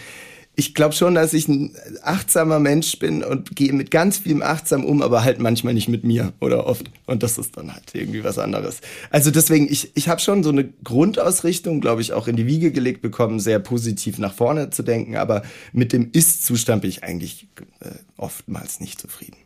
[0.62, 4.86] ich glaube schon, dass ich ein achtsamer Mensch bin und gehe mit ganz vielem achtsam
[4.86, 6.92] um, aber halt manchmal nicht mit mir oder oft.
[7.08, 8.82] Und das ist dann halt irgendwie was anderes.
[9.10, 12.72] Also deswegen, ich, ich habe schon so eine Grundausrichtung, glaube ich, auch in die Wiege
[12.72, 15.42] gelegt bekommen, sehr positiv nach vorne zu denken, aber
[15.74, 17.48] mit dem Ist-Zustand bin ich eigentlich
[17.80, 19.41] äh, oftmals nicht zufrieden.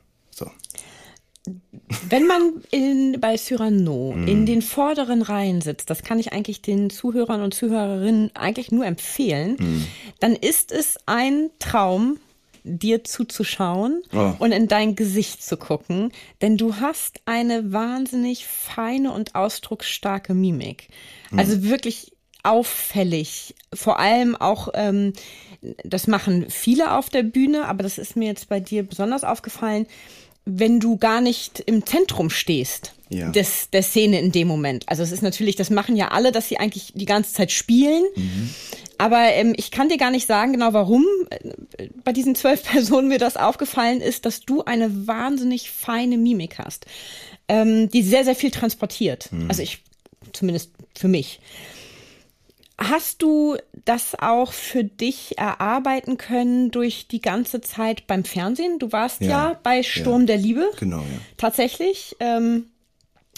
[2.10, 4.28] Wenn man in, bei Cyrano mm.
[4.28, 8.86] in den vorderen Reihen sitzt, das kann ich eigentlich den Zuhörern und Zuhörerinnen eigentlich nur
[8.86, 9.88] empfehlen, mm.
[10.20, 12.18] dann ist es ein Traum,
[12.64, 14.34] dir zuzuschauen oh.
[14.40, 20.88] und in dein Gesicht zu gucken, denn du hast eine wahnsinnig feine und ausdrucksstarke Mimik.
[21.30, 21.40] Mm.
[21.40, 23.56] Also wirklich auffällig.
[23.74, 25.14] Vor allem auch, ähm,
[25.84, 29.88] das machen viele auf der Bühne, aber das ist mir jetzt bei dir besonders aufgefallen
[30.46, 33.30] wenn du gar nicht im Zentrum stehst ja.
[33.30, 34.88] des, der Szene in dem Moment.
[34.88, 38.04] Also es ist natürlich, das machen ja alle, dass sie eigentlich die ganze Zeit spielen.
[38.16, 38.50] Mhm.
[38.98, 43.08] Aber ähm, ich kann dir gar nicht sagen genau, warum äh, bei diesen zwölf Personen
[43.08, 46.86] mir das aufgefallen ist, dass du eine wahnsinnig feine Mimik hast,
[47.48, 49.32] ähm, die sehr, sehr viel transportiert.
[49.32, 49.50] Mhm.
[49.50, 49.80] Also ich,
[50.34, 51.40] zumindest für mich.
[52.78, 58.80] Hast du das auch für dich erarbeiten können durch die ganze Zeit beim Fernsehen?
[58.80, 60.28] Du warst ja, ja bei Sturm ja.
[60.28, 60.70] der Liebe.
[60.78, 61.20] Genau, ja.
[61.38, 62.18] Tatsächlich.
[62.20, 62.66] Ähm,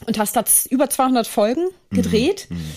[0.05, 2.47] und hast da über 200 Folgen mhm, gedreht.
[2.49, 2.71] Mhm,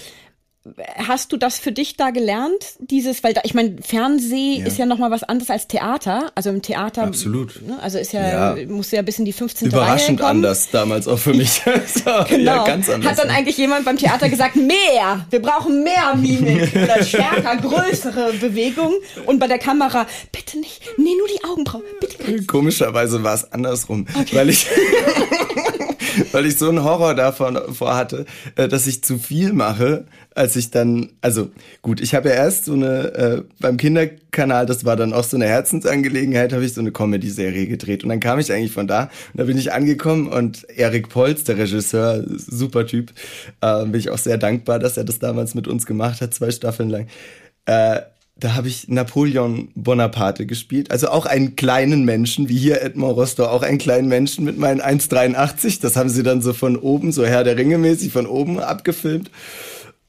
[1.09, 2.75] Hast du das für dich da gelernt?
[2.81, 4.67] Dieses, weil da, ich meine, Fernseh ja.
[4.67, 6.33] ist ja nochmal was anderes als Theater.
[6.35, 7.05] Also im Theater.
[7.05, 7.63] Absolut.
[7.67, 9.69] Ne, also ist ja, ja, muss ja bis in die 15.
[9.69, 11.63] Überraschend anders damals auch für mich.
[12.29, 12.57] genau.
[12.57, 13.11] Ja, ganz anders.
[13.11, 15.25] Hat dann eigentlich jemand beim Theater gesagt, mehr!
[15.31, 18.97] Wir brauchen mehr Mimik oder stärker, größere Bewegungen.
[19.25, 22.47] Und bei der Kamera, bitte nicht, nee, nur die Augenbrauen, bitte ganz.
[22.47, 24.37] Komischerweise war es andersrum, okay.
[24.37, 24.67] weil ich,
[26.33, 30.05] weil ich so einen Horror davon vorhatte, äh, dass ich zu viel mache
[30.35, 31.51] als ich dann, also
[31.83, 35.37] gut, ich habe ja erst so eine, äh, beim Kinderkanal, das war dann auch so
[35.37, 38.05] eine Herzensangelegenheit, habe ich so eine Comedy-Serie gedreht.
[38.05, 41.45] Und dann kam ich eigentlich von da und da bin ich angekommen und Erik Polz,
[41.45, 43.13] der Regisseur, super Typ,
[43.61, 46.51] äh, bin ich auch sehr dankbar, dass er das damals mit uns gemacht hat, zwei
[46.51, 47.09] Staffeln lang.
[47.67, 48.01] Äh,
[48.41, 50.91] da habe ich Napoleon Bonaparte gespielt.
[50.91, 54.81] Also auch einen kleinen Menschen, wie hier Edmond Rostow, auch einen kleinen Menschen mit meinen
[54.81, 55.81] 1,83.
[55.81, 59.31] Das haben sie dann so von oben, so Herr der Ringe mäßig von oben abgefilmt.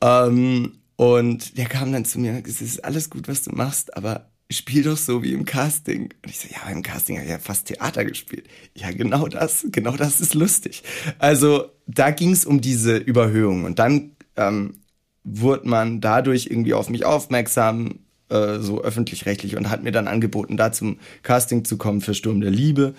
[0.01, 3.51] Ähm, und der kam dann zu mir und gesagt, es ist alles gut, was du
[3.51, 6.13] machst, aber spiel doch so wie im Casting.
[6.23, 8.47] Und ich so, ja, im Casting habe ich ja fast Theater gespielt.
[8.75, 10.83] Ja, genau das, genau das ist lustig.
[11.19, 14.81] Also da ging es um diese Überhöhung und dann ähm,
[15.23, 17.99] wurde man dadurch irgendwie auf mich aufmerksam,
[18.31, 22.41] äh, so öffentlich-rechtlich und hat mir dann angeboten, da zum Casting zu kommen für Sturm
[22.41, 22.93] der Liebe.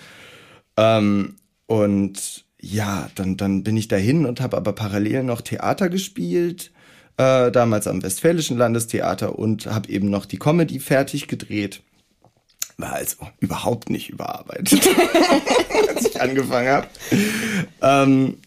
[0.77, 6.71] Ähm, und ja, dann, dann bin ich dahin und habe aber parallel noch Theater gespielt
[7.17, 11.81] äh, damals am Westfälischen Landestheater und habe eben noch die Comedy fertig gedreht.
[12.77, 14.87] War also überhaupt nicht überarbeitet,
[15.89, 16.87] als ich angefangen habe.
[17.81, 18.37] Ähm,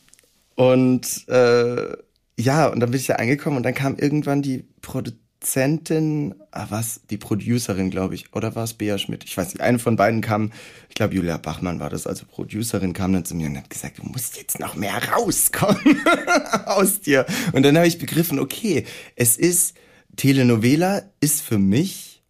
[0.57, 1.97] und äh,
[2.39, 6.67] ja, und dann bin ich da angekommen und dann kam irgendwann die Produzentin Produzentin, ah,
[6.71, 9.23] was, die Producerin, glaube ich, oder war es Bea Schmidt?
[9.23, 10.51] Ich weiß nicht, eine von beiden kam,
[10.89, 13.99] ich glaube Julia Bachmann war das, also Producerin kam dann zu mir und hat gesagt,
[13.99, 16.01] du musst jetzt noch mehr rauskommen
[16.67, 17.27] aus dir.
[17.53, 19.77] Und dann habe ich begriffen, okay, es ist,
[20.17, 22.25] Telenovela ist für mich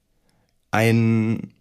[0.71, 1.55] ein,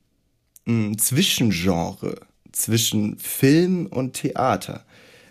[0.68, 2.20] ein Zwischengenre
[2.52, 4.85] zwischen Film und Theater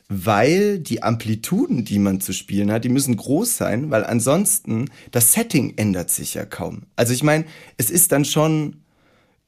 [0.09, 5.33] weil die Amplituden, die man zu spielen hat, die müssen groß sein, weil ansonsten das
[5.33, 6.83] Setting ändert sich ja kaum.
[6.97, 7.45] Also ich meine,
[7.79, 8.84] es ist dann schon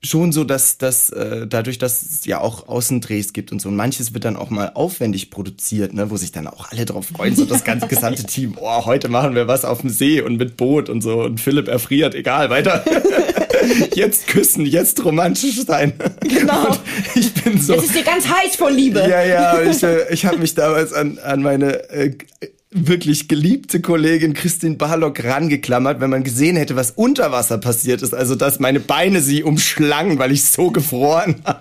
[0.03, 3.77] schon so, dass, dass äh, dadurch, dass es ja auch Außendrehs gibt und so, und
[3.77, 7.35] manches wird dann auch mal aufwendig produziert, ne, wo sich dann auch alle drauf freuen,
[7.35, 10.57] so das ganze gesamte Team, oh, heute machen wir was auf dem See und mit
[10.57, 12.85] Boot und so und Philipp erfriert, egal, weiter.
[13.95, 15.95] jetzt küssen, jetzt romantisch sein.
[16.21, 16.69] Genau.
[16.69, 16.81] Und
[17.15, 17.75] ich bin so.
[17.75, 19.01] Jetzt ist dir ganz heiß vor Liebe.
[19.01, 22.17] Ja, ja, ich, äh, ich habe mich damals an, an meine äh,
[22.77, 28.15] wirklich geliebte Kollegin Christine Barlock rangeklammert, wenn man gesehen hätte, was unter Wasser passiert ist.
[28.15, 31.61] Also, dass meine Beine sie umschlangen, weil ich so gefroren habe.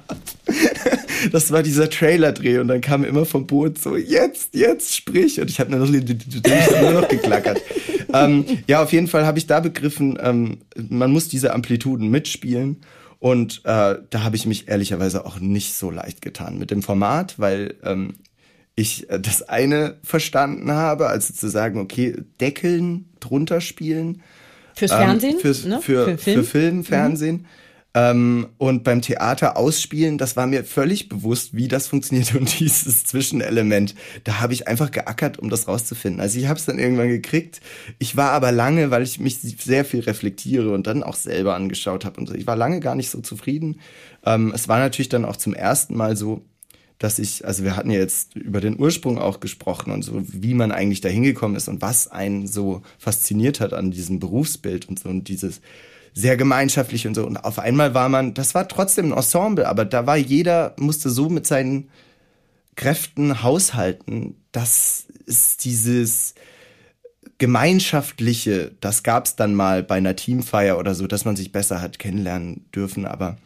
[1.32, 5.40] Das war dieser Trailer-Dreh und dann kam immer vom Boot so, jetzt, jetzt sprich.
[5.40, 7.62] Und ich habe nur, nur noch geklackert.
[8.14, 12.82] ähm, ja, auf jeden Fall habe ich da begriffen, ähm, man muss diese Amplituden mitspielen.
[13.20, 17.40] Und äh, da habe ich mich ehrlicherweise auch nicht so leicht getan mit dem Format,
[17.40, 18.16] weil ähm,
[18.76, 24.22] ich äh, das eine verstanden habe, also zu sagen, okay, Deckeln drunter spielen.
[24.76, 25.36] Fürs Fernsehen?
[25.36, 25.82] Ähm, fürs, ne?
[25.82, 26.40] für, für, Film?
[26.40, 27.36] für Film, Fernsehen.
[27.38, 27.46] Mhm.
[27.96, 33.06] Ähm, und beim Theater ausspielen, das war mir völlig bewusst, wie das funktioniert und dieses
[33.06, 33.96] Zwischenelement.
[34.26, 36.20] Da habe ich einfach geackert, um das rauszufinden.
[36.20, 37.62] Also ich habe es dann irgendwann gekriegt.
[37.98, 42.04] Ich war aber lange, weil ich mich sehr viel reflektiere und dann auch selber angeschaut
[42.04, 42.36] habe und so.
[42.36, 43.80] Ich war lange gar nicht so zufrieden.
[44.26, 46.44] Ähm, es war natürlich dann auch zum ersten Mal so,
[47.00, 50.54] dass ich, also wir hatten ja jetzt über den Ursprung auch gesprochen und so, wie
[50.54, 55.00] man eigentlich da hingekommen ist und was einen so fasziniert hat an diesem Berufsbild und
[55.00, 55.62] so und dieses
[56.14, 57.26] sehr gemeinschaftlich und so.
[57.26, 61.10] Und auf einmal war man, das war trotzdem ein Ensemble, aber da war jeder, musste
[61.10, 61.90] so mit seinen
[62.76, 66.36] Kräften haushalten, dass es dieses
[67.38, 71.82] gemeinschaftliche, das gab es dann mal bei einer Teamfeier oder so, dass man sich besser
[71.82, 73.38] hat kennenlernen dürfen, aber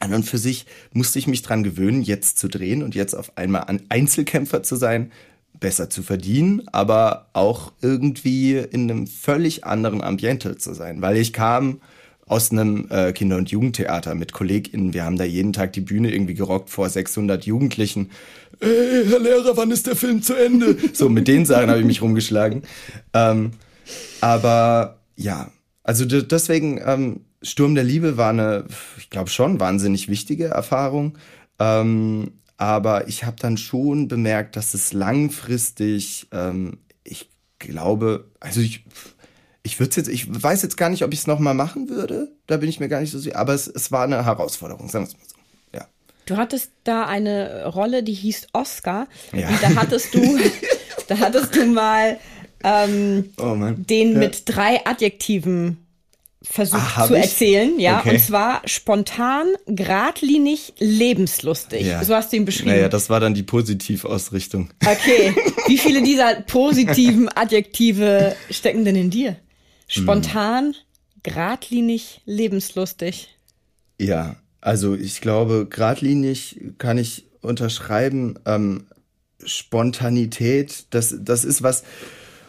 [0.00, 3.36] an und für sich musste ich mich dran gewöhnen, jetzt zu drehen und jetzt auf
[3.36, 5.12] einmal ein Einzelkämpfer zu sein,
[5.58, 11.32] besser zu verdienen, aber auch irgendwie in einem völlig anderen Ambiente zu sein, weil ich
[11.32, 11.80] kam
[12.26, 14.92] aus einem äh, Kinder- und Jugendtheater mit KollegInnen.
[14.92, 18.10] Wir haben da jeden Tag die Bühne irgendwie gerockt vor 600 Jugendlichen.
[18.58, 20.76] Ey, Herr Lehrer, wann ist der Film zu Ende?
[20.92, 22.62] so, mit den Sachen habe ich mich rumgeschlagen.
[23.14, 23.52] Ähm,
[24.20, 25.52] aber ja,
[25.84, 28.66] also deswegen, ähm, Sturm der Liebe war eine,
[28.98, 31.16] ich glaube schon, wahnsinnig wichtige Erfahrung.
[31.58, 38.84] Ähm, aber ich habe dann schon bemerkt, dass es langfristig, ähm, ich glaube, also ich
[39.66, 42.30] ich würde jetzt, ich weiß jetzt gar nicht, ob ich es nochmal machen würde.
[42.46, 43.36] Da bin ich mir gar nicht so sicher.
[43.36, 45.36] Aber es, es war eine Herausforderung, sagen wir es mal so.
[45.76, 45.88] Ja.
[46.24, 49.08] Du hattest da eine Rolle, die hieß Oscar.
[49.32, 49.48] Ja.
[49.60, 50.38] Da hattest du,
[51.08, 52.16] da hattest du mal
[52.62, 54.18] ähm, oh den ja.
[54.20, 55.85] mit drei Adjektiven
[56.48, 58.10] versucht Ach, zu erzählen, ja, okay.
[58.10, 61.86] und zwar spontan, geradlinig, lebenslustig.
[61.86, 62.02] Ja.
[62.04, 62.70] So hast du ihn beschrieben.
[62.70, 64.70] Naja, das war dann die Positivausrichtung.
[64.84, 65.34] Okay.
[65.66, 69.36] Wie viele dieser positiven Adjektive stecken denn in dir?
[69.88, 70.74] Spontan,
[71.22, 73.36] geradlinig, lebenslustig.
[74.00, 78.38] Ja, also ich glaube, geradlinig kann ich unterschreiben.
[78.46, 78.86] Ähm,
[79.44, 81.84] Spontanität, das, das ist was,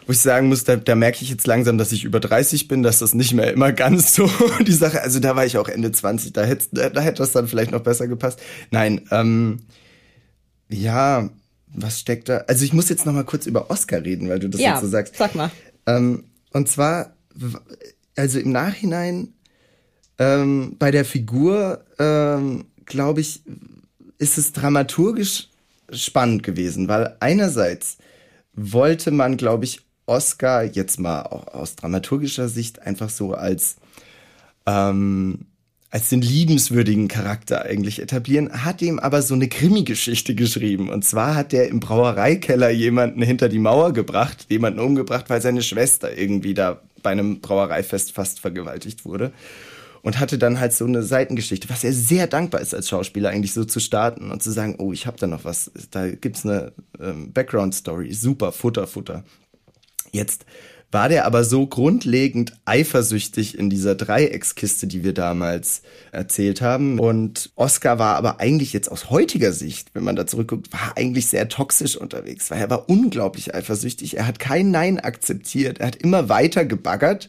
[0.08, 2.82] wo ich sagen muss, da, da merke ich jetzt langsam, dass ich über 30 bin,
[2.82, 4.28] dass das nicht mehr immer ganz so
[4.66, 7.32] die Sache, also da war ich auch Ende 20, da hätte, da, da hätte das
[7.32, 8.40] dann vielleicht noch besser gepasst.
[8.70, 9.60] Nein, ähm,
[10.70, 11.28] ja,
[11.74, 12.38] was steckt da?
[12.48, 14.80] Also ich muss jetzt noch mal kurz über Oscar reden, weil du das ja, jetzt
[14.80, 15.14] so sagst.
[15.16, 15.50] sag mal.
[15.86, 17.12] Ähm, und zwar
[18.16, 19.34] also im Nachhinein
[20.18, 23.42] ähm, bei der Figur, ähm, glaube ich,
[24.18, 25.48] ist es dramaturgisch
[25.92, 27.98] spannend gewesen, weil einerseits
[28.54, 33.76] wollte man, glaube ich, Oscar jetzt mal auch aus dramaturgischer Sicht einfach so als
[34.66, 35.46] ähm,
[35.90, 40.90] als den liebenswürdigen Charakter eigentlich etablieren, hat ihm aber so eine Krimi-Geschichte geschrieben.
[40.90, 45.62] Und zwar hat der im Brauereikeller jemanden hinter die Mauer gebracht, jemanden umgebracht, weil seine
[45.62, 49.32] Schwester irgendwie da bei einem Brauereifest fast vergewaltigt wurde.
[50.02, 53.52] Und hatte dann halt so eine Seitengeschichte, was er sehr dankbar ist als Schauspieler, eigentlich
[53.52, 56.72] so zu starten und zu sagen, oh, ich habe da noch was, da gibt's eine
[57.00, 59.24] ähm, Background-Story, super, Futter, Futter.
[60.12, 60.44] Jetzt
[60.90, 66.98] war der aber so grundlegend eifersüchtig in dieser Dreieckskiste, die wir damals erzählt haben.
[66.98, 71.26] Und Oscar war aber eigentlich jetzt aus heutiger Sicht, wenn man da zurückguckt, war eigentlich
[71.26, 74.16] sehr toxisch unterwegs, weil er war unglaublich eifersüchtig.
[74.16, 75.78] Er hat kein Nein akzeptiert.
[75.78, 77.28] Er hat immer weiter gebaggert.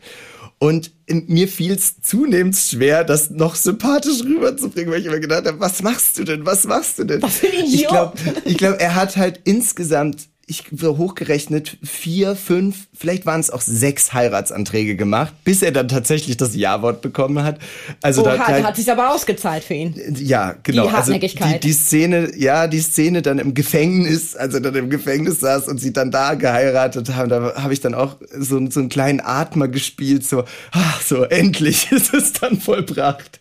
[0.61, 5.59] Und mir fiel es zunehmend schwer, das noch sympathisch rüberzubringen, weil ich immer gedacht habe,
[5.59, 6.45] was machst du denn?
[6.45, 7.21] Was machst du denn?
[7.21, 12.87] Was bin ich ich glaube, ich glaub, er hat halt insgesamt ich hochgerechnet, vier, fünf,
[12.97, 17.59] vielleicht waren es auch sechs Heiratsanträge gemacht, bis er dann tatsächlich das Ja-Wort bekommen hat.
[18.01, 19.93] Also Oha, da, da hat sich aber ausgezahlt für ihn.
[20.17, 20.87] Ja, genau.
[20.87, 21.45] Die Hartnäckigkeit.
[21.45, 25.39] Also die, die Szene, ja, die Szene dann im Gefängnis, als er dann im Gefängnis
[25.39, 28.89] saß und sie dann da geheiratet haben, da habe ich dann auch so, so einen
[28.89, 33.39] kleinen Atmer gespielt, so, ach, so endlich ist es dann vollbracht.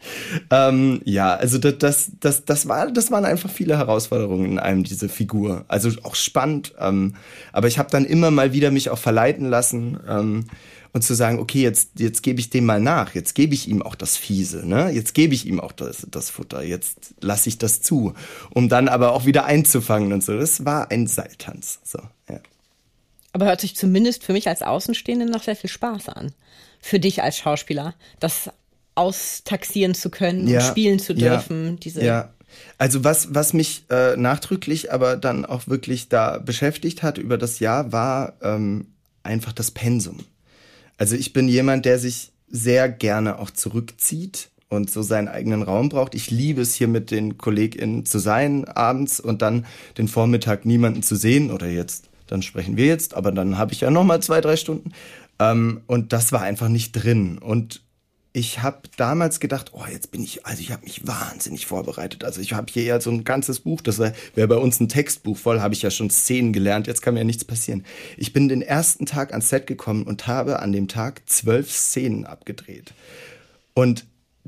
[0.51, 4.85] Ähm, ja, also das, das, das, das war, das waren einfach viele Herausforderungen in einem
[4.85, 5.65] diese Figur.
[5.69, 6.75] Also auch spannend.
[6.79, 7.15] Ähm, ähm,
[7.53, 10.45] aber ich habe dann immer mal wieder mich auch verleiten lassen ähm,
[10.93, 13.83] und zu sagen, okay, jetzt, jetzt gebe ich dem mal nach, jetzt gebe ich ihm
[13.83, 14.91] auch das Fiese, ne?
[14.91, 18.15] Jetzt gebe ich ihm auch das, das Futter, jetzt lasse ich das zu,
[18.51, 20.37] um dann aber auch wieder einzufangen und so.
[20.39, 21.81] Das war ein Seiltanz.
[21.85, 22.41] So, ja.
[23.33, 26.33] Aber hört sich zumindest für mich als Außenstehende noch sehr viel Spaß an.
[26.81, 28.51] Für dich als Schauspieler, das
[28.95, 31.67] austaxieren zu können ja, und spielen zu dürfen.
[31.67, 32.35] Ja, diese ja,
[32.79, 37.59] also was, was mich äh, nachdrücklich aber dann auch wirklich da beschäftigt hat über das
[37.59, 38.87] Jahr, war ähm,
[39.23, 40.19] einfach das Pensum.
[40.97, 45.89] Also ich bin jemand, der sich sehr gerne auch zurückzieht und so seinen eigenen Raum
[45.89, 46.15] braucht.
[46.15, 51.03] Ich liebe es hier mit den KollegInnen zu sein abends und dann den Vormittag niemanden
[51.03, 54.21] zu sehen oder jetzt, dann sprechen wir jetzt, aber dann habe ich ja noch mal
[54.21, 54.93] zwei, drei Stunden.
[55.39, 57.39] Ähm, und das war einfach nicht drin.
[57.39, 57.83] Und
[58.39, 62.23] ich habe damals gedacht, oh, jetzt bin ich, also ich habe mich wahnsinnig vorbereitet.
[62.23, 64.15] Also ich habe hier ja so ein ganzes Buch, das wäre
[64.49, 67.25] bei uns ein Textbuch voll, habe ich ja schon Szenen gelernt, jetzt kann mir ja
[67.25, 67.85] nichts passieren.
[68.17, 72.27] Ich bin den ersten Tag ans Set gekommen und habe an dem Tag zwölf Szenen
[72.27, 72.93] abgedreht.
[73.75, 74.05] Und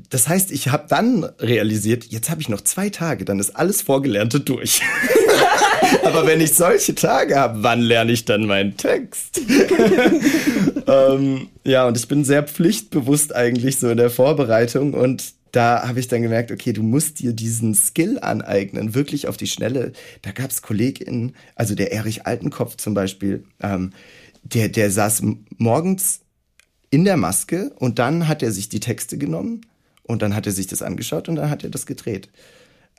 [0.09, 3.81] das heißt, ich habe dann realisiert, jetzt habe ich noch zwei Tage, dann ist alles
[3.81, 4.81] Vorgelernte durch.
[6.03, 9.41] Aber wenn ich solche Tage habe, wann lerne ich dann meinen Text?
[10.87, 15.99] ähm, ja, und ich bin sehr pflichtbewusst eigentlich so in der Vorbereitung und da habe
[15.99, 19.91] ich dann gemerkt, okay, du musst dir diesen Skill aneignen, wirklich auf die Schnelle.
[20.21, 23.91] Da gab es KollegInnen, also der Erich Altenkopf zum Beispiel, ähm,
[24.43, 25.23] der, der saß
[25.57, 26.21] morgens
[26.89, 29.61] in der Maske und dann hat er sich die Texte genommen
[30.03, 32.29] und dann hat er sich das angeschaut und dann hat er das gedreht.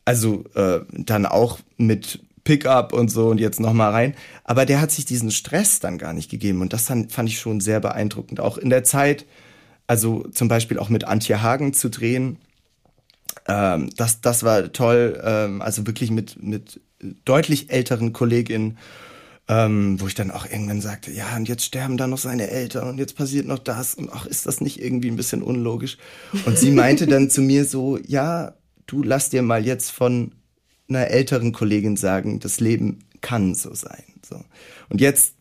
[0.04, 4.14] Also äh, dann auch mit Pickup und so und jetzt noch mal rein.
[4.45, 7.38] Aber der hat sich diesen Stress dann gar nicht gegeben und das fand, fand ich
[7.38, 8.40] schon sehr beeindruckend.
[8.40, 9.26] Auch in der Zeit,
[9.86, 12.38] also zum Beispiel auch mit Antje Hagen zu drehen,
[13.47, 15.20] ähm, das, das war toll.
[15.24, 16.80] Ähm, also wirklich mit, mit
[17.24, 18.78] deutlich älteren KollegInnen,
[19.49, 22.88] ähm, wo ich dann auch irgendwann sagte, ja, und jetzt sterben da noch seine Eltern
[22.88, 25.99] und jetzt passiert noch das und ach, ist das nicht irgendwie ein bisschen unlogisch?
[26.47, 28.55] Und sie meinte dann zu mir so, ja,
[28.86, 30.32] du lass dir mal jetzt von
[30.95, 34.05] einer älteren Kollegin sagen, das Leben kann so sein.
[34.24, 34.45] So.
[34.88, 35.34] Und jetzt,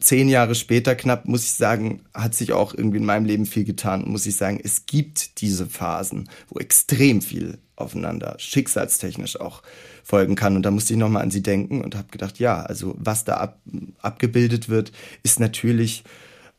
[0.00, 3.64] zehn Jahre später knapp, muss ich sagen, hat sich auch irgendwie in meinem Leben viel
[3.64, 4.04] getan.
[4.06, 9.62] Muss ich sagen, es gibt diese Phasen, wo extrem viel aufeinander, schicksalstechnisch auch
[10.02, 10.56] folgen kann.
[10.56, 13.34] Und da musste ich nochmal an sie denken und habe gedacht, ja, also was da
[13.38, 13.58] ab,
[14.00, 14.92] abgebildet wird,
[15.22, 16.04] ist natürlich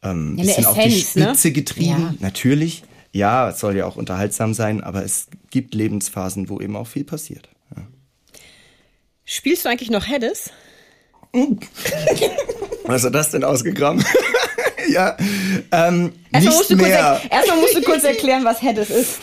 [0.02, 0.96] ähm, ja, bisschen auf die ne?
[0.96, 1.54] Spitze ne?
[1.54, 2.14] getrieben, ja.
[2.20, 2.84] natürlich.
[3.12, 7.06] Ja, es soll ja auch unterhaltsam sein, aber es gibt Lebensphasen, wo eben auch viel
[7.06, 7.48] passiert.
[9.26, 10.52] Spielst du eigentlich noch Heddes?
[12.84, 14.06] Was hat das denn ausgegraben?
[14.90, 15.18] ja,
[15.72, 17.20] ähm, erstmal musst, du mehr.
[17.22, 19.20] Kurz, erstmal musst du kurz erklären, was Heddes ist.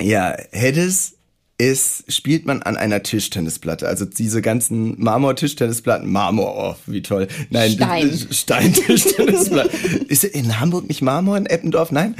[0.00, 1.14] Ja, Heddes
[1.56, 3.86] ist, spielt man an einer Tischtennisplatte.
[3.86, 7.28] Also diese ganzen Marmor-Tischtennisplatten, Marmor, oh, wie toll.
[7.50, 8.26] Nein, Stein.
[8.30, 9.70] Stein-Tischtennisplatte.
[10.08, 11.92] ist in Hamburg nicht Marmor, in Eppendorf?
[11.92, 12.16] Nein?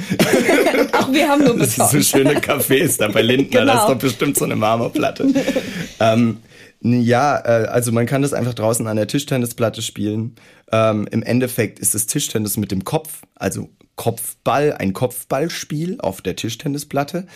[0.93, 1.73] Ach, wir haben nur Beton.
[1.77, 3.73] Das sind so schöne Cafés da bei Lindner, genau.
[3.73, 5.27] da ist doch bestimmt so eine Marmorplatte.
[5.99, 6.37] ähm,
[6.81, 10.35] ja, äh, also man kann das einfach draußen an der Tischtennisplatte spielen.
[10.71, 16.35] Ähm, Im Endeffekt ist es Tischtennis mit dem Kopf, also Kopfball, ein Kopfballspiel auf der
[16.35, 17.27] Tischtennisplatte.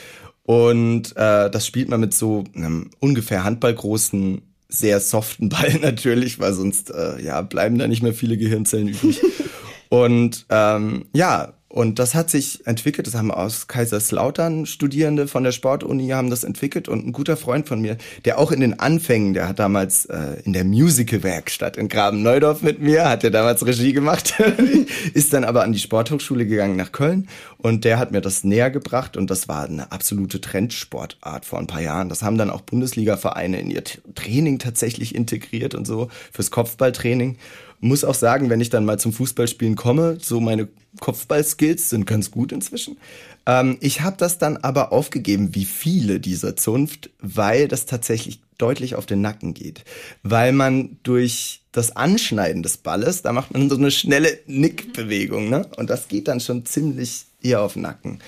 [0.43, 6.53] Und äh, das spielt man mit so einem ungefähr handballgroßen, sehr soften Ball natürlich, weil
[6.53, 9.21] sonst äh, ja bleiben da nicht mehr viele Gehirnzellen übrig.
[9.89, 15.51] Und ähm, ja, und das hat sich entwickelt, das haben aus Kaiserslautern Studierende von der
[15.51, 16.87] Sportuni haben das entwickelt.
[16.87, 20.41] Und ein guter Freund von mir, der auch in den Anfängen, der hat damals äh,
[20.45, 24.35] in der Musical-Werkstatt in Graben-Neudorf mit mir, hat er damals Regie gemacht,
[25.13, 27.27] ist dann aber an die Sporthochschule gegangen nach Köln.
[27.57, 29.17] Und der hat mir das näher gebracht.
[29.17, 32.07] Und das war eine absolute Trendsportart vor ein paar Jahren.
[32.07, 37.35] Das haben dann auch Bundesliga-Vereine in ihr Training tatsächlich integriert und so fürs Kopfballtraining.
[37.81, 40.69] Muss auch sagen, wenn ich dann mal zum Fußballspielen komme, so meine
[40.99, 42.97] Kopfballskills sind ganz gut inzwischen.
[43.45, 48.95] Ähm, ich habe das dann aber aufgegeben, wie viele dieser Zunft, weil das tatsächlich deutlich
[48.95, 49.83] auf den Nacken geht.
[50.23, 55.67] Weil man durch das Anschneiden des Balles, da macht man so eine schnelle Nickbewegung, ne?
[55.77, 58.19] Und das geht dann schon ziemlich eher auf den Nacken.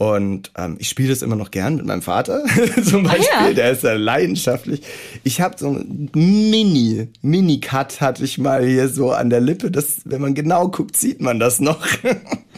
[0.00, 2.42] Und ähm, ich spiele das immer noch gern mit meinem Vater
[2.82, 3.26] zum Beispiel.
[3.36, 3.52] Ah, ja.
[3.52, 4.80] Der ist ja leidenschaftlich.
[5.24, 9.70] Ich habe so ein Mini, Mini-Cut hatte ich mal hier so an der Lippe.
[9.70, 11.86] Das, wenn man genau guckt, sieht man das noch.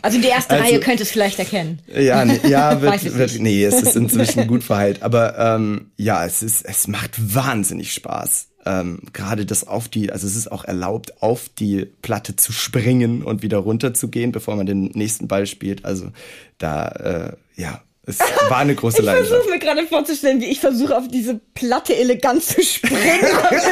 [0.05, 1.79] Also die erste also, Reihe könnte es vielleicht erkennen.
[1.87, 5.01] Ja, nee, ja, wird, wird, nee, es ist inzwischen gut verheilt.
[5.05, 10.27] Aber ähm, ja, es ist, es macht wahnsinnig Spaß ähm, gerade das auf die, also
[10.27, 14.57] es ist auch erlaubt, auf die Platte zu springen und wieder runter zu gehen, bevor
[14.57, 15.85] man den nächsten Ball spielt.
[15.85, 16.11] Also
[16.59, 19.33] da, äh, ja, es war eine große ich Leidenschaft.
[19.33, 23.27] Ich versuche mir gerade vorzustellen, wie ich versuche, auf diese Platte elegant zu springen.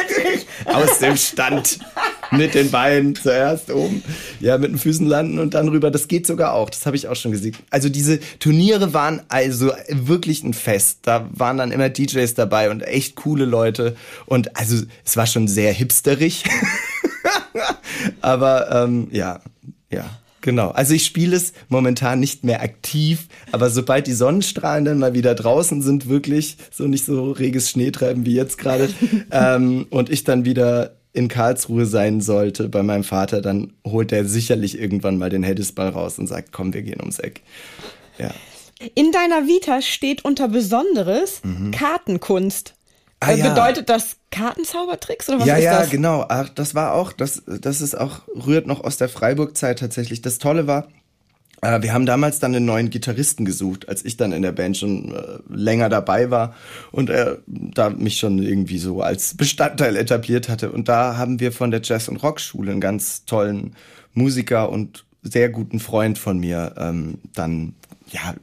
[0.65, 1.79] Aus dem Stand.
[2.31, 4.03] Mit den Beinen zuerst oben.
[4.39, 5.91] Ja, mit den Füßen landen und dann rüber.
[5.91, 6.69] Das geht sogar auch.
[6.69, 7.55] Das habe ich auch schon gesehen.
[7.69, 10.99] Also diese Turniere waren also wirklich ein Fest.
[11.03, 13.95] Da waren dann immer DJs dabei und echt coole Leute.
[14.25, 16.43] Und also es war schon sehr hipsterig.
[18.21, 19.41] Aber ähm, ja,
[19.91, 20.05] ja.
[20.41, 20.69] Genau.
[20.71, 25.35] Also ich spiele es momentan nicht mehr aktiv, aber sobald die Sonnenstrahlen dann mal wieder
[25.35, 28.89] draußen sind, wirklich so nicht so reges Schneetreiben wie jetzt gerade,
[29.31, 34.25] ähm, und ich dann wieder in Karlsruhe sein sollte bei meinem Vater, dann holt er
[34.25, 37.41] sicherlich irgendwann mal den Hedisball raus und sagt, komm, wir gehen ums Eck.
[38.17, 38.31] Ja.
[38.95, 41.71] In deiner Vita steht unter Besonderes mhm.
[41.71, 42.73] Kartenkunst.
[43.19, 43.49] Ah, äh, ja.
[43.49, 45.87] Bedeutet das Kartenzaubertricks oder was ja, ist ja, das?
[45.87, 46.25] Ja, genau.
[46.27, 50.21] Ach, das war auch, das, das ist auch, rührt noch aus der Freiburg-Zeit tatsächlich.
[50.21, 50.87] Das Tolle war,
[51.61, 55.13] wir haben damals dann einen neuen Gitarristen gesucht, als ich dann in der Band schon
[55.13, 56.55] äh, länger dabei war
[56.91, 60.71] und er da mich schon irgendwie so als Bestandteil etabliert hatte.
[60.71, 63.75] Und da haben wir von der Jazz- und Rockschule einen ganz tollen
[64.13, 67.75] Musiker und sehr guten Freund von mir ähm, dann
[68.11, 68.33] ja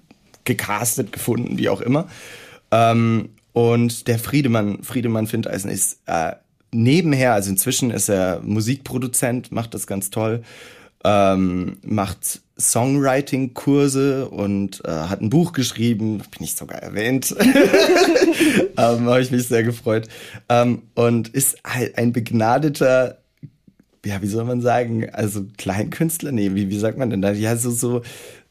[0.45, 2.07] gecastet gefunden, wie auch immer.
[2.71, 6.35] Ähm, und der Friedemann, Friedemann Findeisen ist äh,
[6.71, 10.45] nebenher, also inzwischen ist er Musikproduzent, macht das ganz toll
[11.05, 17.35] ähm, macht Songwriting-Kurse und äh, hat ein Buch geschrieben, bin ich sogar erwähnt.
[18.77, 20.09] ähm, Habe ich mich sehr gefreut.
[20.49, 23.19] Ähm, und ist halt ein begnadeter,
[24.05, 26.33] ja, wie soll man sagen, also Kleinkünstler?
[26.33, 27.31] Nee, wie, wie sagt man denn da?
[27.31, 28.03] Ja, so, so,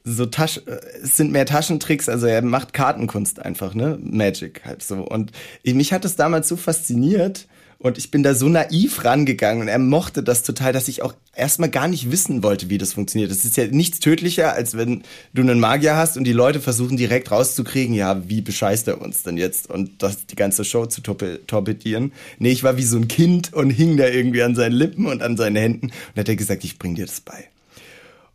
[0.06, 0.62] so Tasch,
[1.04, 3.98] es sind mehr Taschentricks, also er macht Kartenkunst einfach, ne?
[4.02, 5.06] Magic halt so.
[5.06, 5.32] Und
[5.66, 7.48] mich hat es damals so fasziniert,
[7.80, 11.14] und ich bin da so naiv rangegangen und er mochte das total, dass ich auch
[11.36, 13.30] erstmal gar nicht wissen wollte, wie das funktioniert.
[13.30, 15.04] Das ist ja nichts tödlicher, als wenn
[15.34, 19.22] du einen Magier hast und die Leute versuchen direkt rauszukriegen, ja, wie bescheißt er uns
[19.22, 22.14] denn jetzt und das die ganze Show zu torpedieren.
[22.40, 25.22] Nee, ich war wie so ein Kind und hing da irgendwie an seinen Lippen und
[25.22, 27.46] an seinen Händen und hat er gesagt, ich bring dir das bei.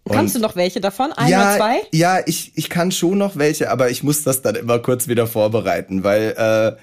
[0.05, 1.13] Und Kannst du noch welche davon?
[1.13, 1.77] Ein ja, oder zwei?
[1.93, 5.27] Ja, ich, ich kann schon noch welche, aber ich muss das dann immer kurz wieder
[5.27, 6.81] vorbereiten, weil äh,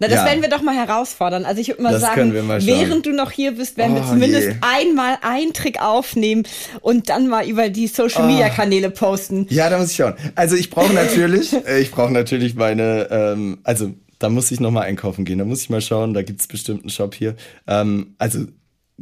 [0.00, 0.24] na, das ja.
[0.24, 1.44] werden wir doch mal herausfordern.
[1.44, 4.06] Also ich würde mal das sagen, mal während du noch hier bist, werden oh, wir
[4.06, 4.54] zumindest je.
[4.62, 6.44] einmal einen Trick aufnehmen
[6.80, 8.56] und dann mal über die Social Media oh.
[8.56, 9.46] Kanäle posten.
[9.50, 10.14] Ja, da muss ich schauen.
[10.34, 14.70] Also ich brauche natürlich, äh, ich brauche natürlich meine, ähm, also da muss ich noch
[14.70, 15.38] mal einkaufen gehen.
[15.38, 16.14] Da muss ich mal schauen.
[16.14, 17.36] Da gibt's bestimmt einen Shop hier.
[17.66, 18.46] Ähm, also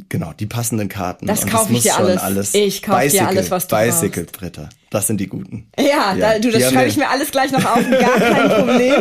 [0.07, 1.27] Genau, die passenden Karten.
[1.27, 2.21] Das kaufe ich dir alles.
[2.21, 2.53] alles.
[2.53, 4.69] Ich kaufe dir alles, was du Bicycle Bretter.
[4.89, 5.67] Das sind die guten.
[5.77, 7.79] Ja, ja da, du, das schreibe ich mir alles gleich noch auf.
[7.89, 8.95] Gar kein Problem.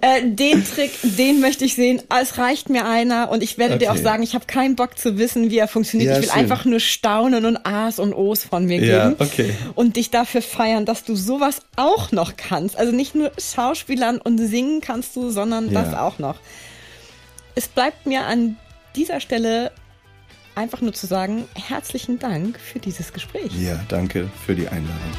[0.00, 2.02] Äh, den Trick, den möchte ich sehen.
[2.20, 3.84] Es reicht mir einer und ich werde okay.
[3.84, 6.10] dir auch sagen, ich habe keinen Bock zu wissen, wie er funktioniert.
[6.10, 6.40] Ja, ich will schön.
[6.40, 9.16] einfach nur staunen und A's und O's von mir ja, geben.
[9.18, 9.54] Okay.
[9.74, 12.76] Und dich dafür feiern, dass du sowas auch noch kannst.
[12.76, 15.82] Also nicht nur Schauspielern und singen kannst du, sondern ja.
[15.82, 16.36] das auch noch.
[17.54, 18.56] Es bleibt mir an
[18.94, 19.72] dieser Stelle
[20.60, 23.50] einfach nur zu sagen, herzlichen Dank für dieses Gespräch.
[23.58, 25.12] Ja, danke für die Einladung.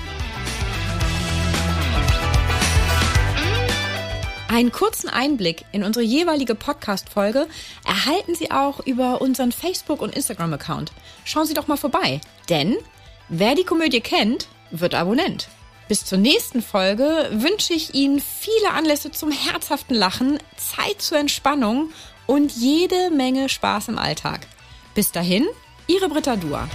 [4.48, 7.48] Einen kurzen Einblick in unsere jeweilige Podcast-Folge
[7.86, 10.92] erhalten Sie auch über unseren Facebook- und Instagram-Account.
[11.24, 12.78] Schauen Sie doch mal vorbei, denn
[13.30, 15.48] wer die Komödie kennt, wird Abonnent.
[15.88, 21.90] Bis zur nächsten Folge wünsche ich Ihnen viele Anlässe zum herzhaften Lachen, Zeit zur Entspannung
[22.28, 24.48] und jede Menge Spaß im Alltag.
[24.94, 25.48] Bis dahin,
[25.88, 26.68] Ihre Britta Dua.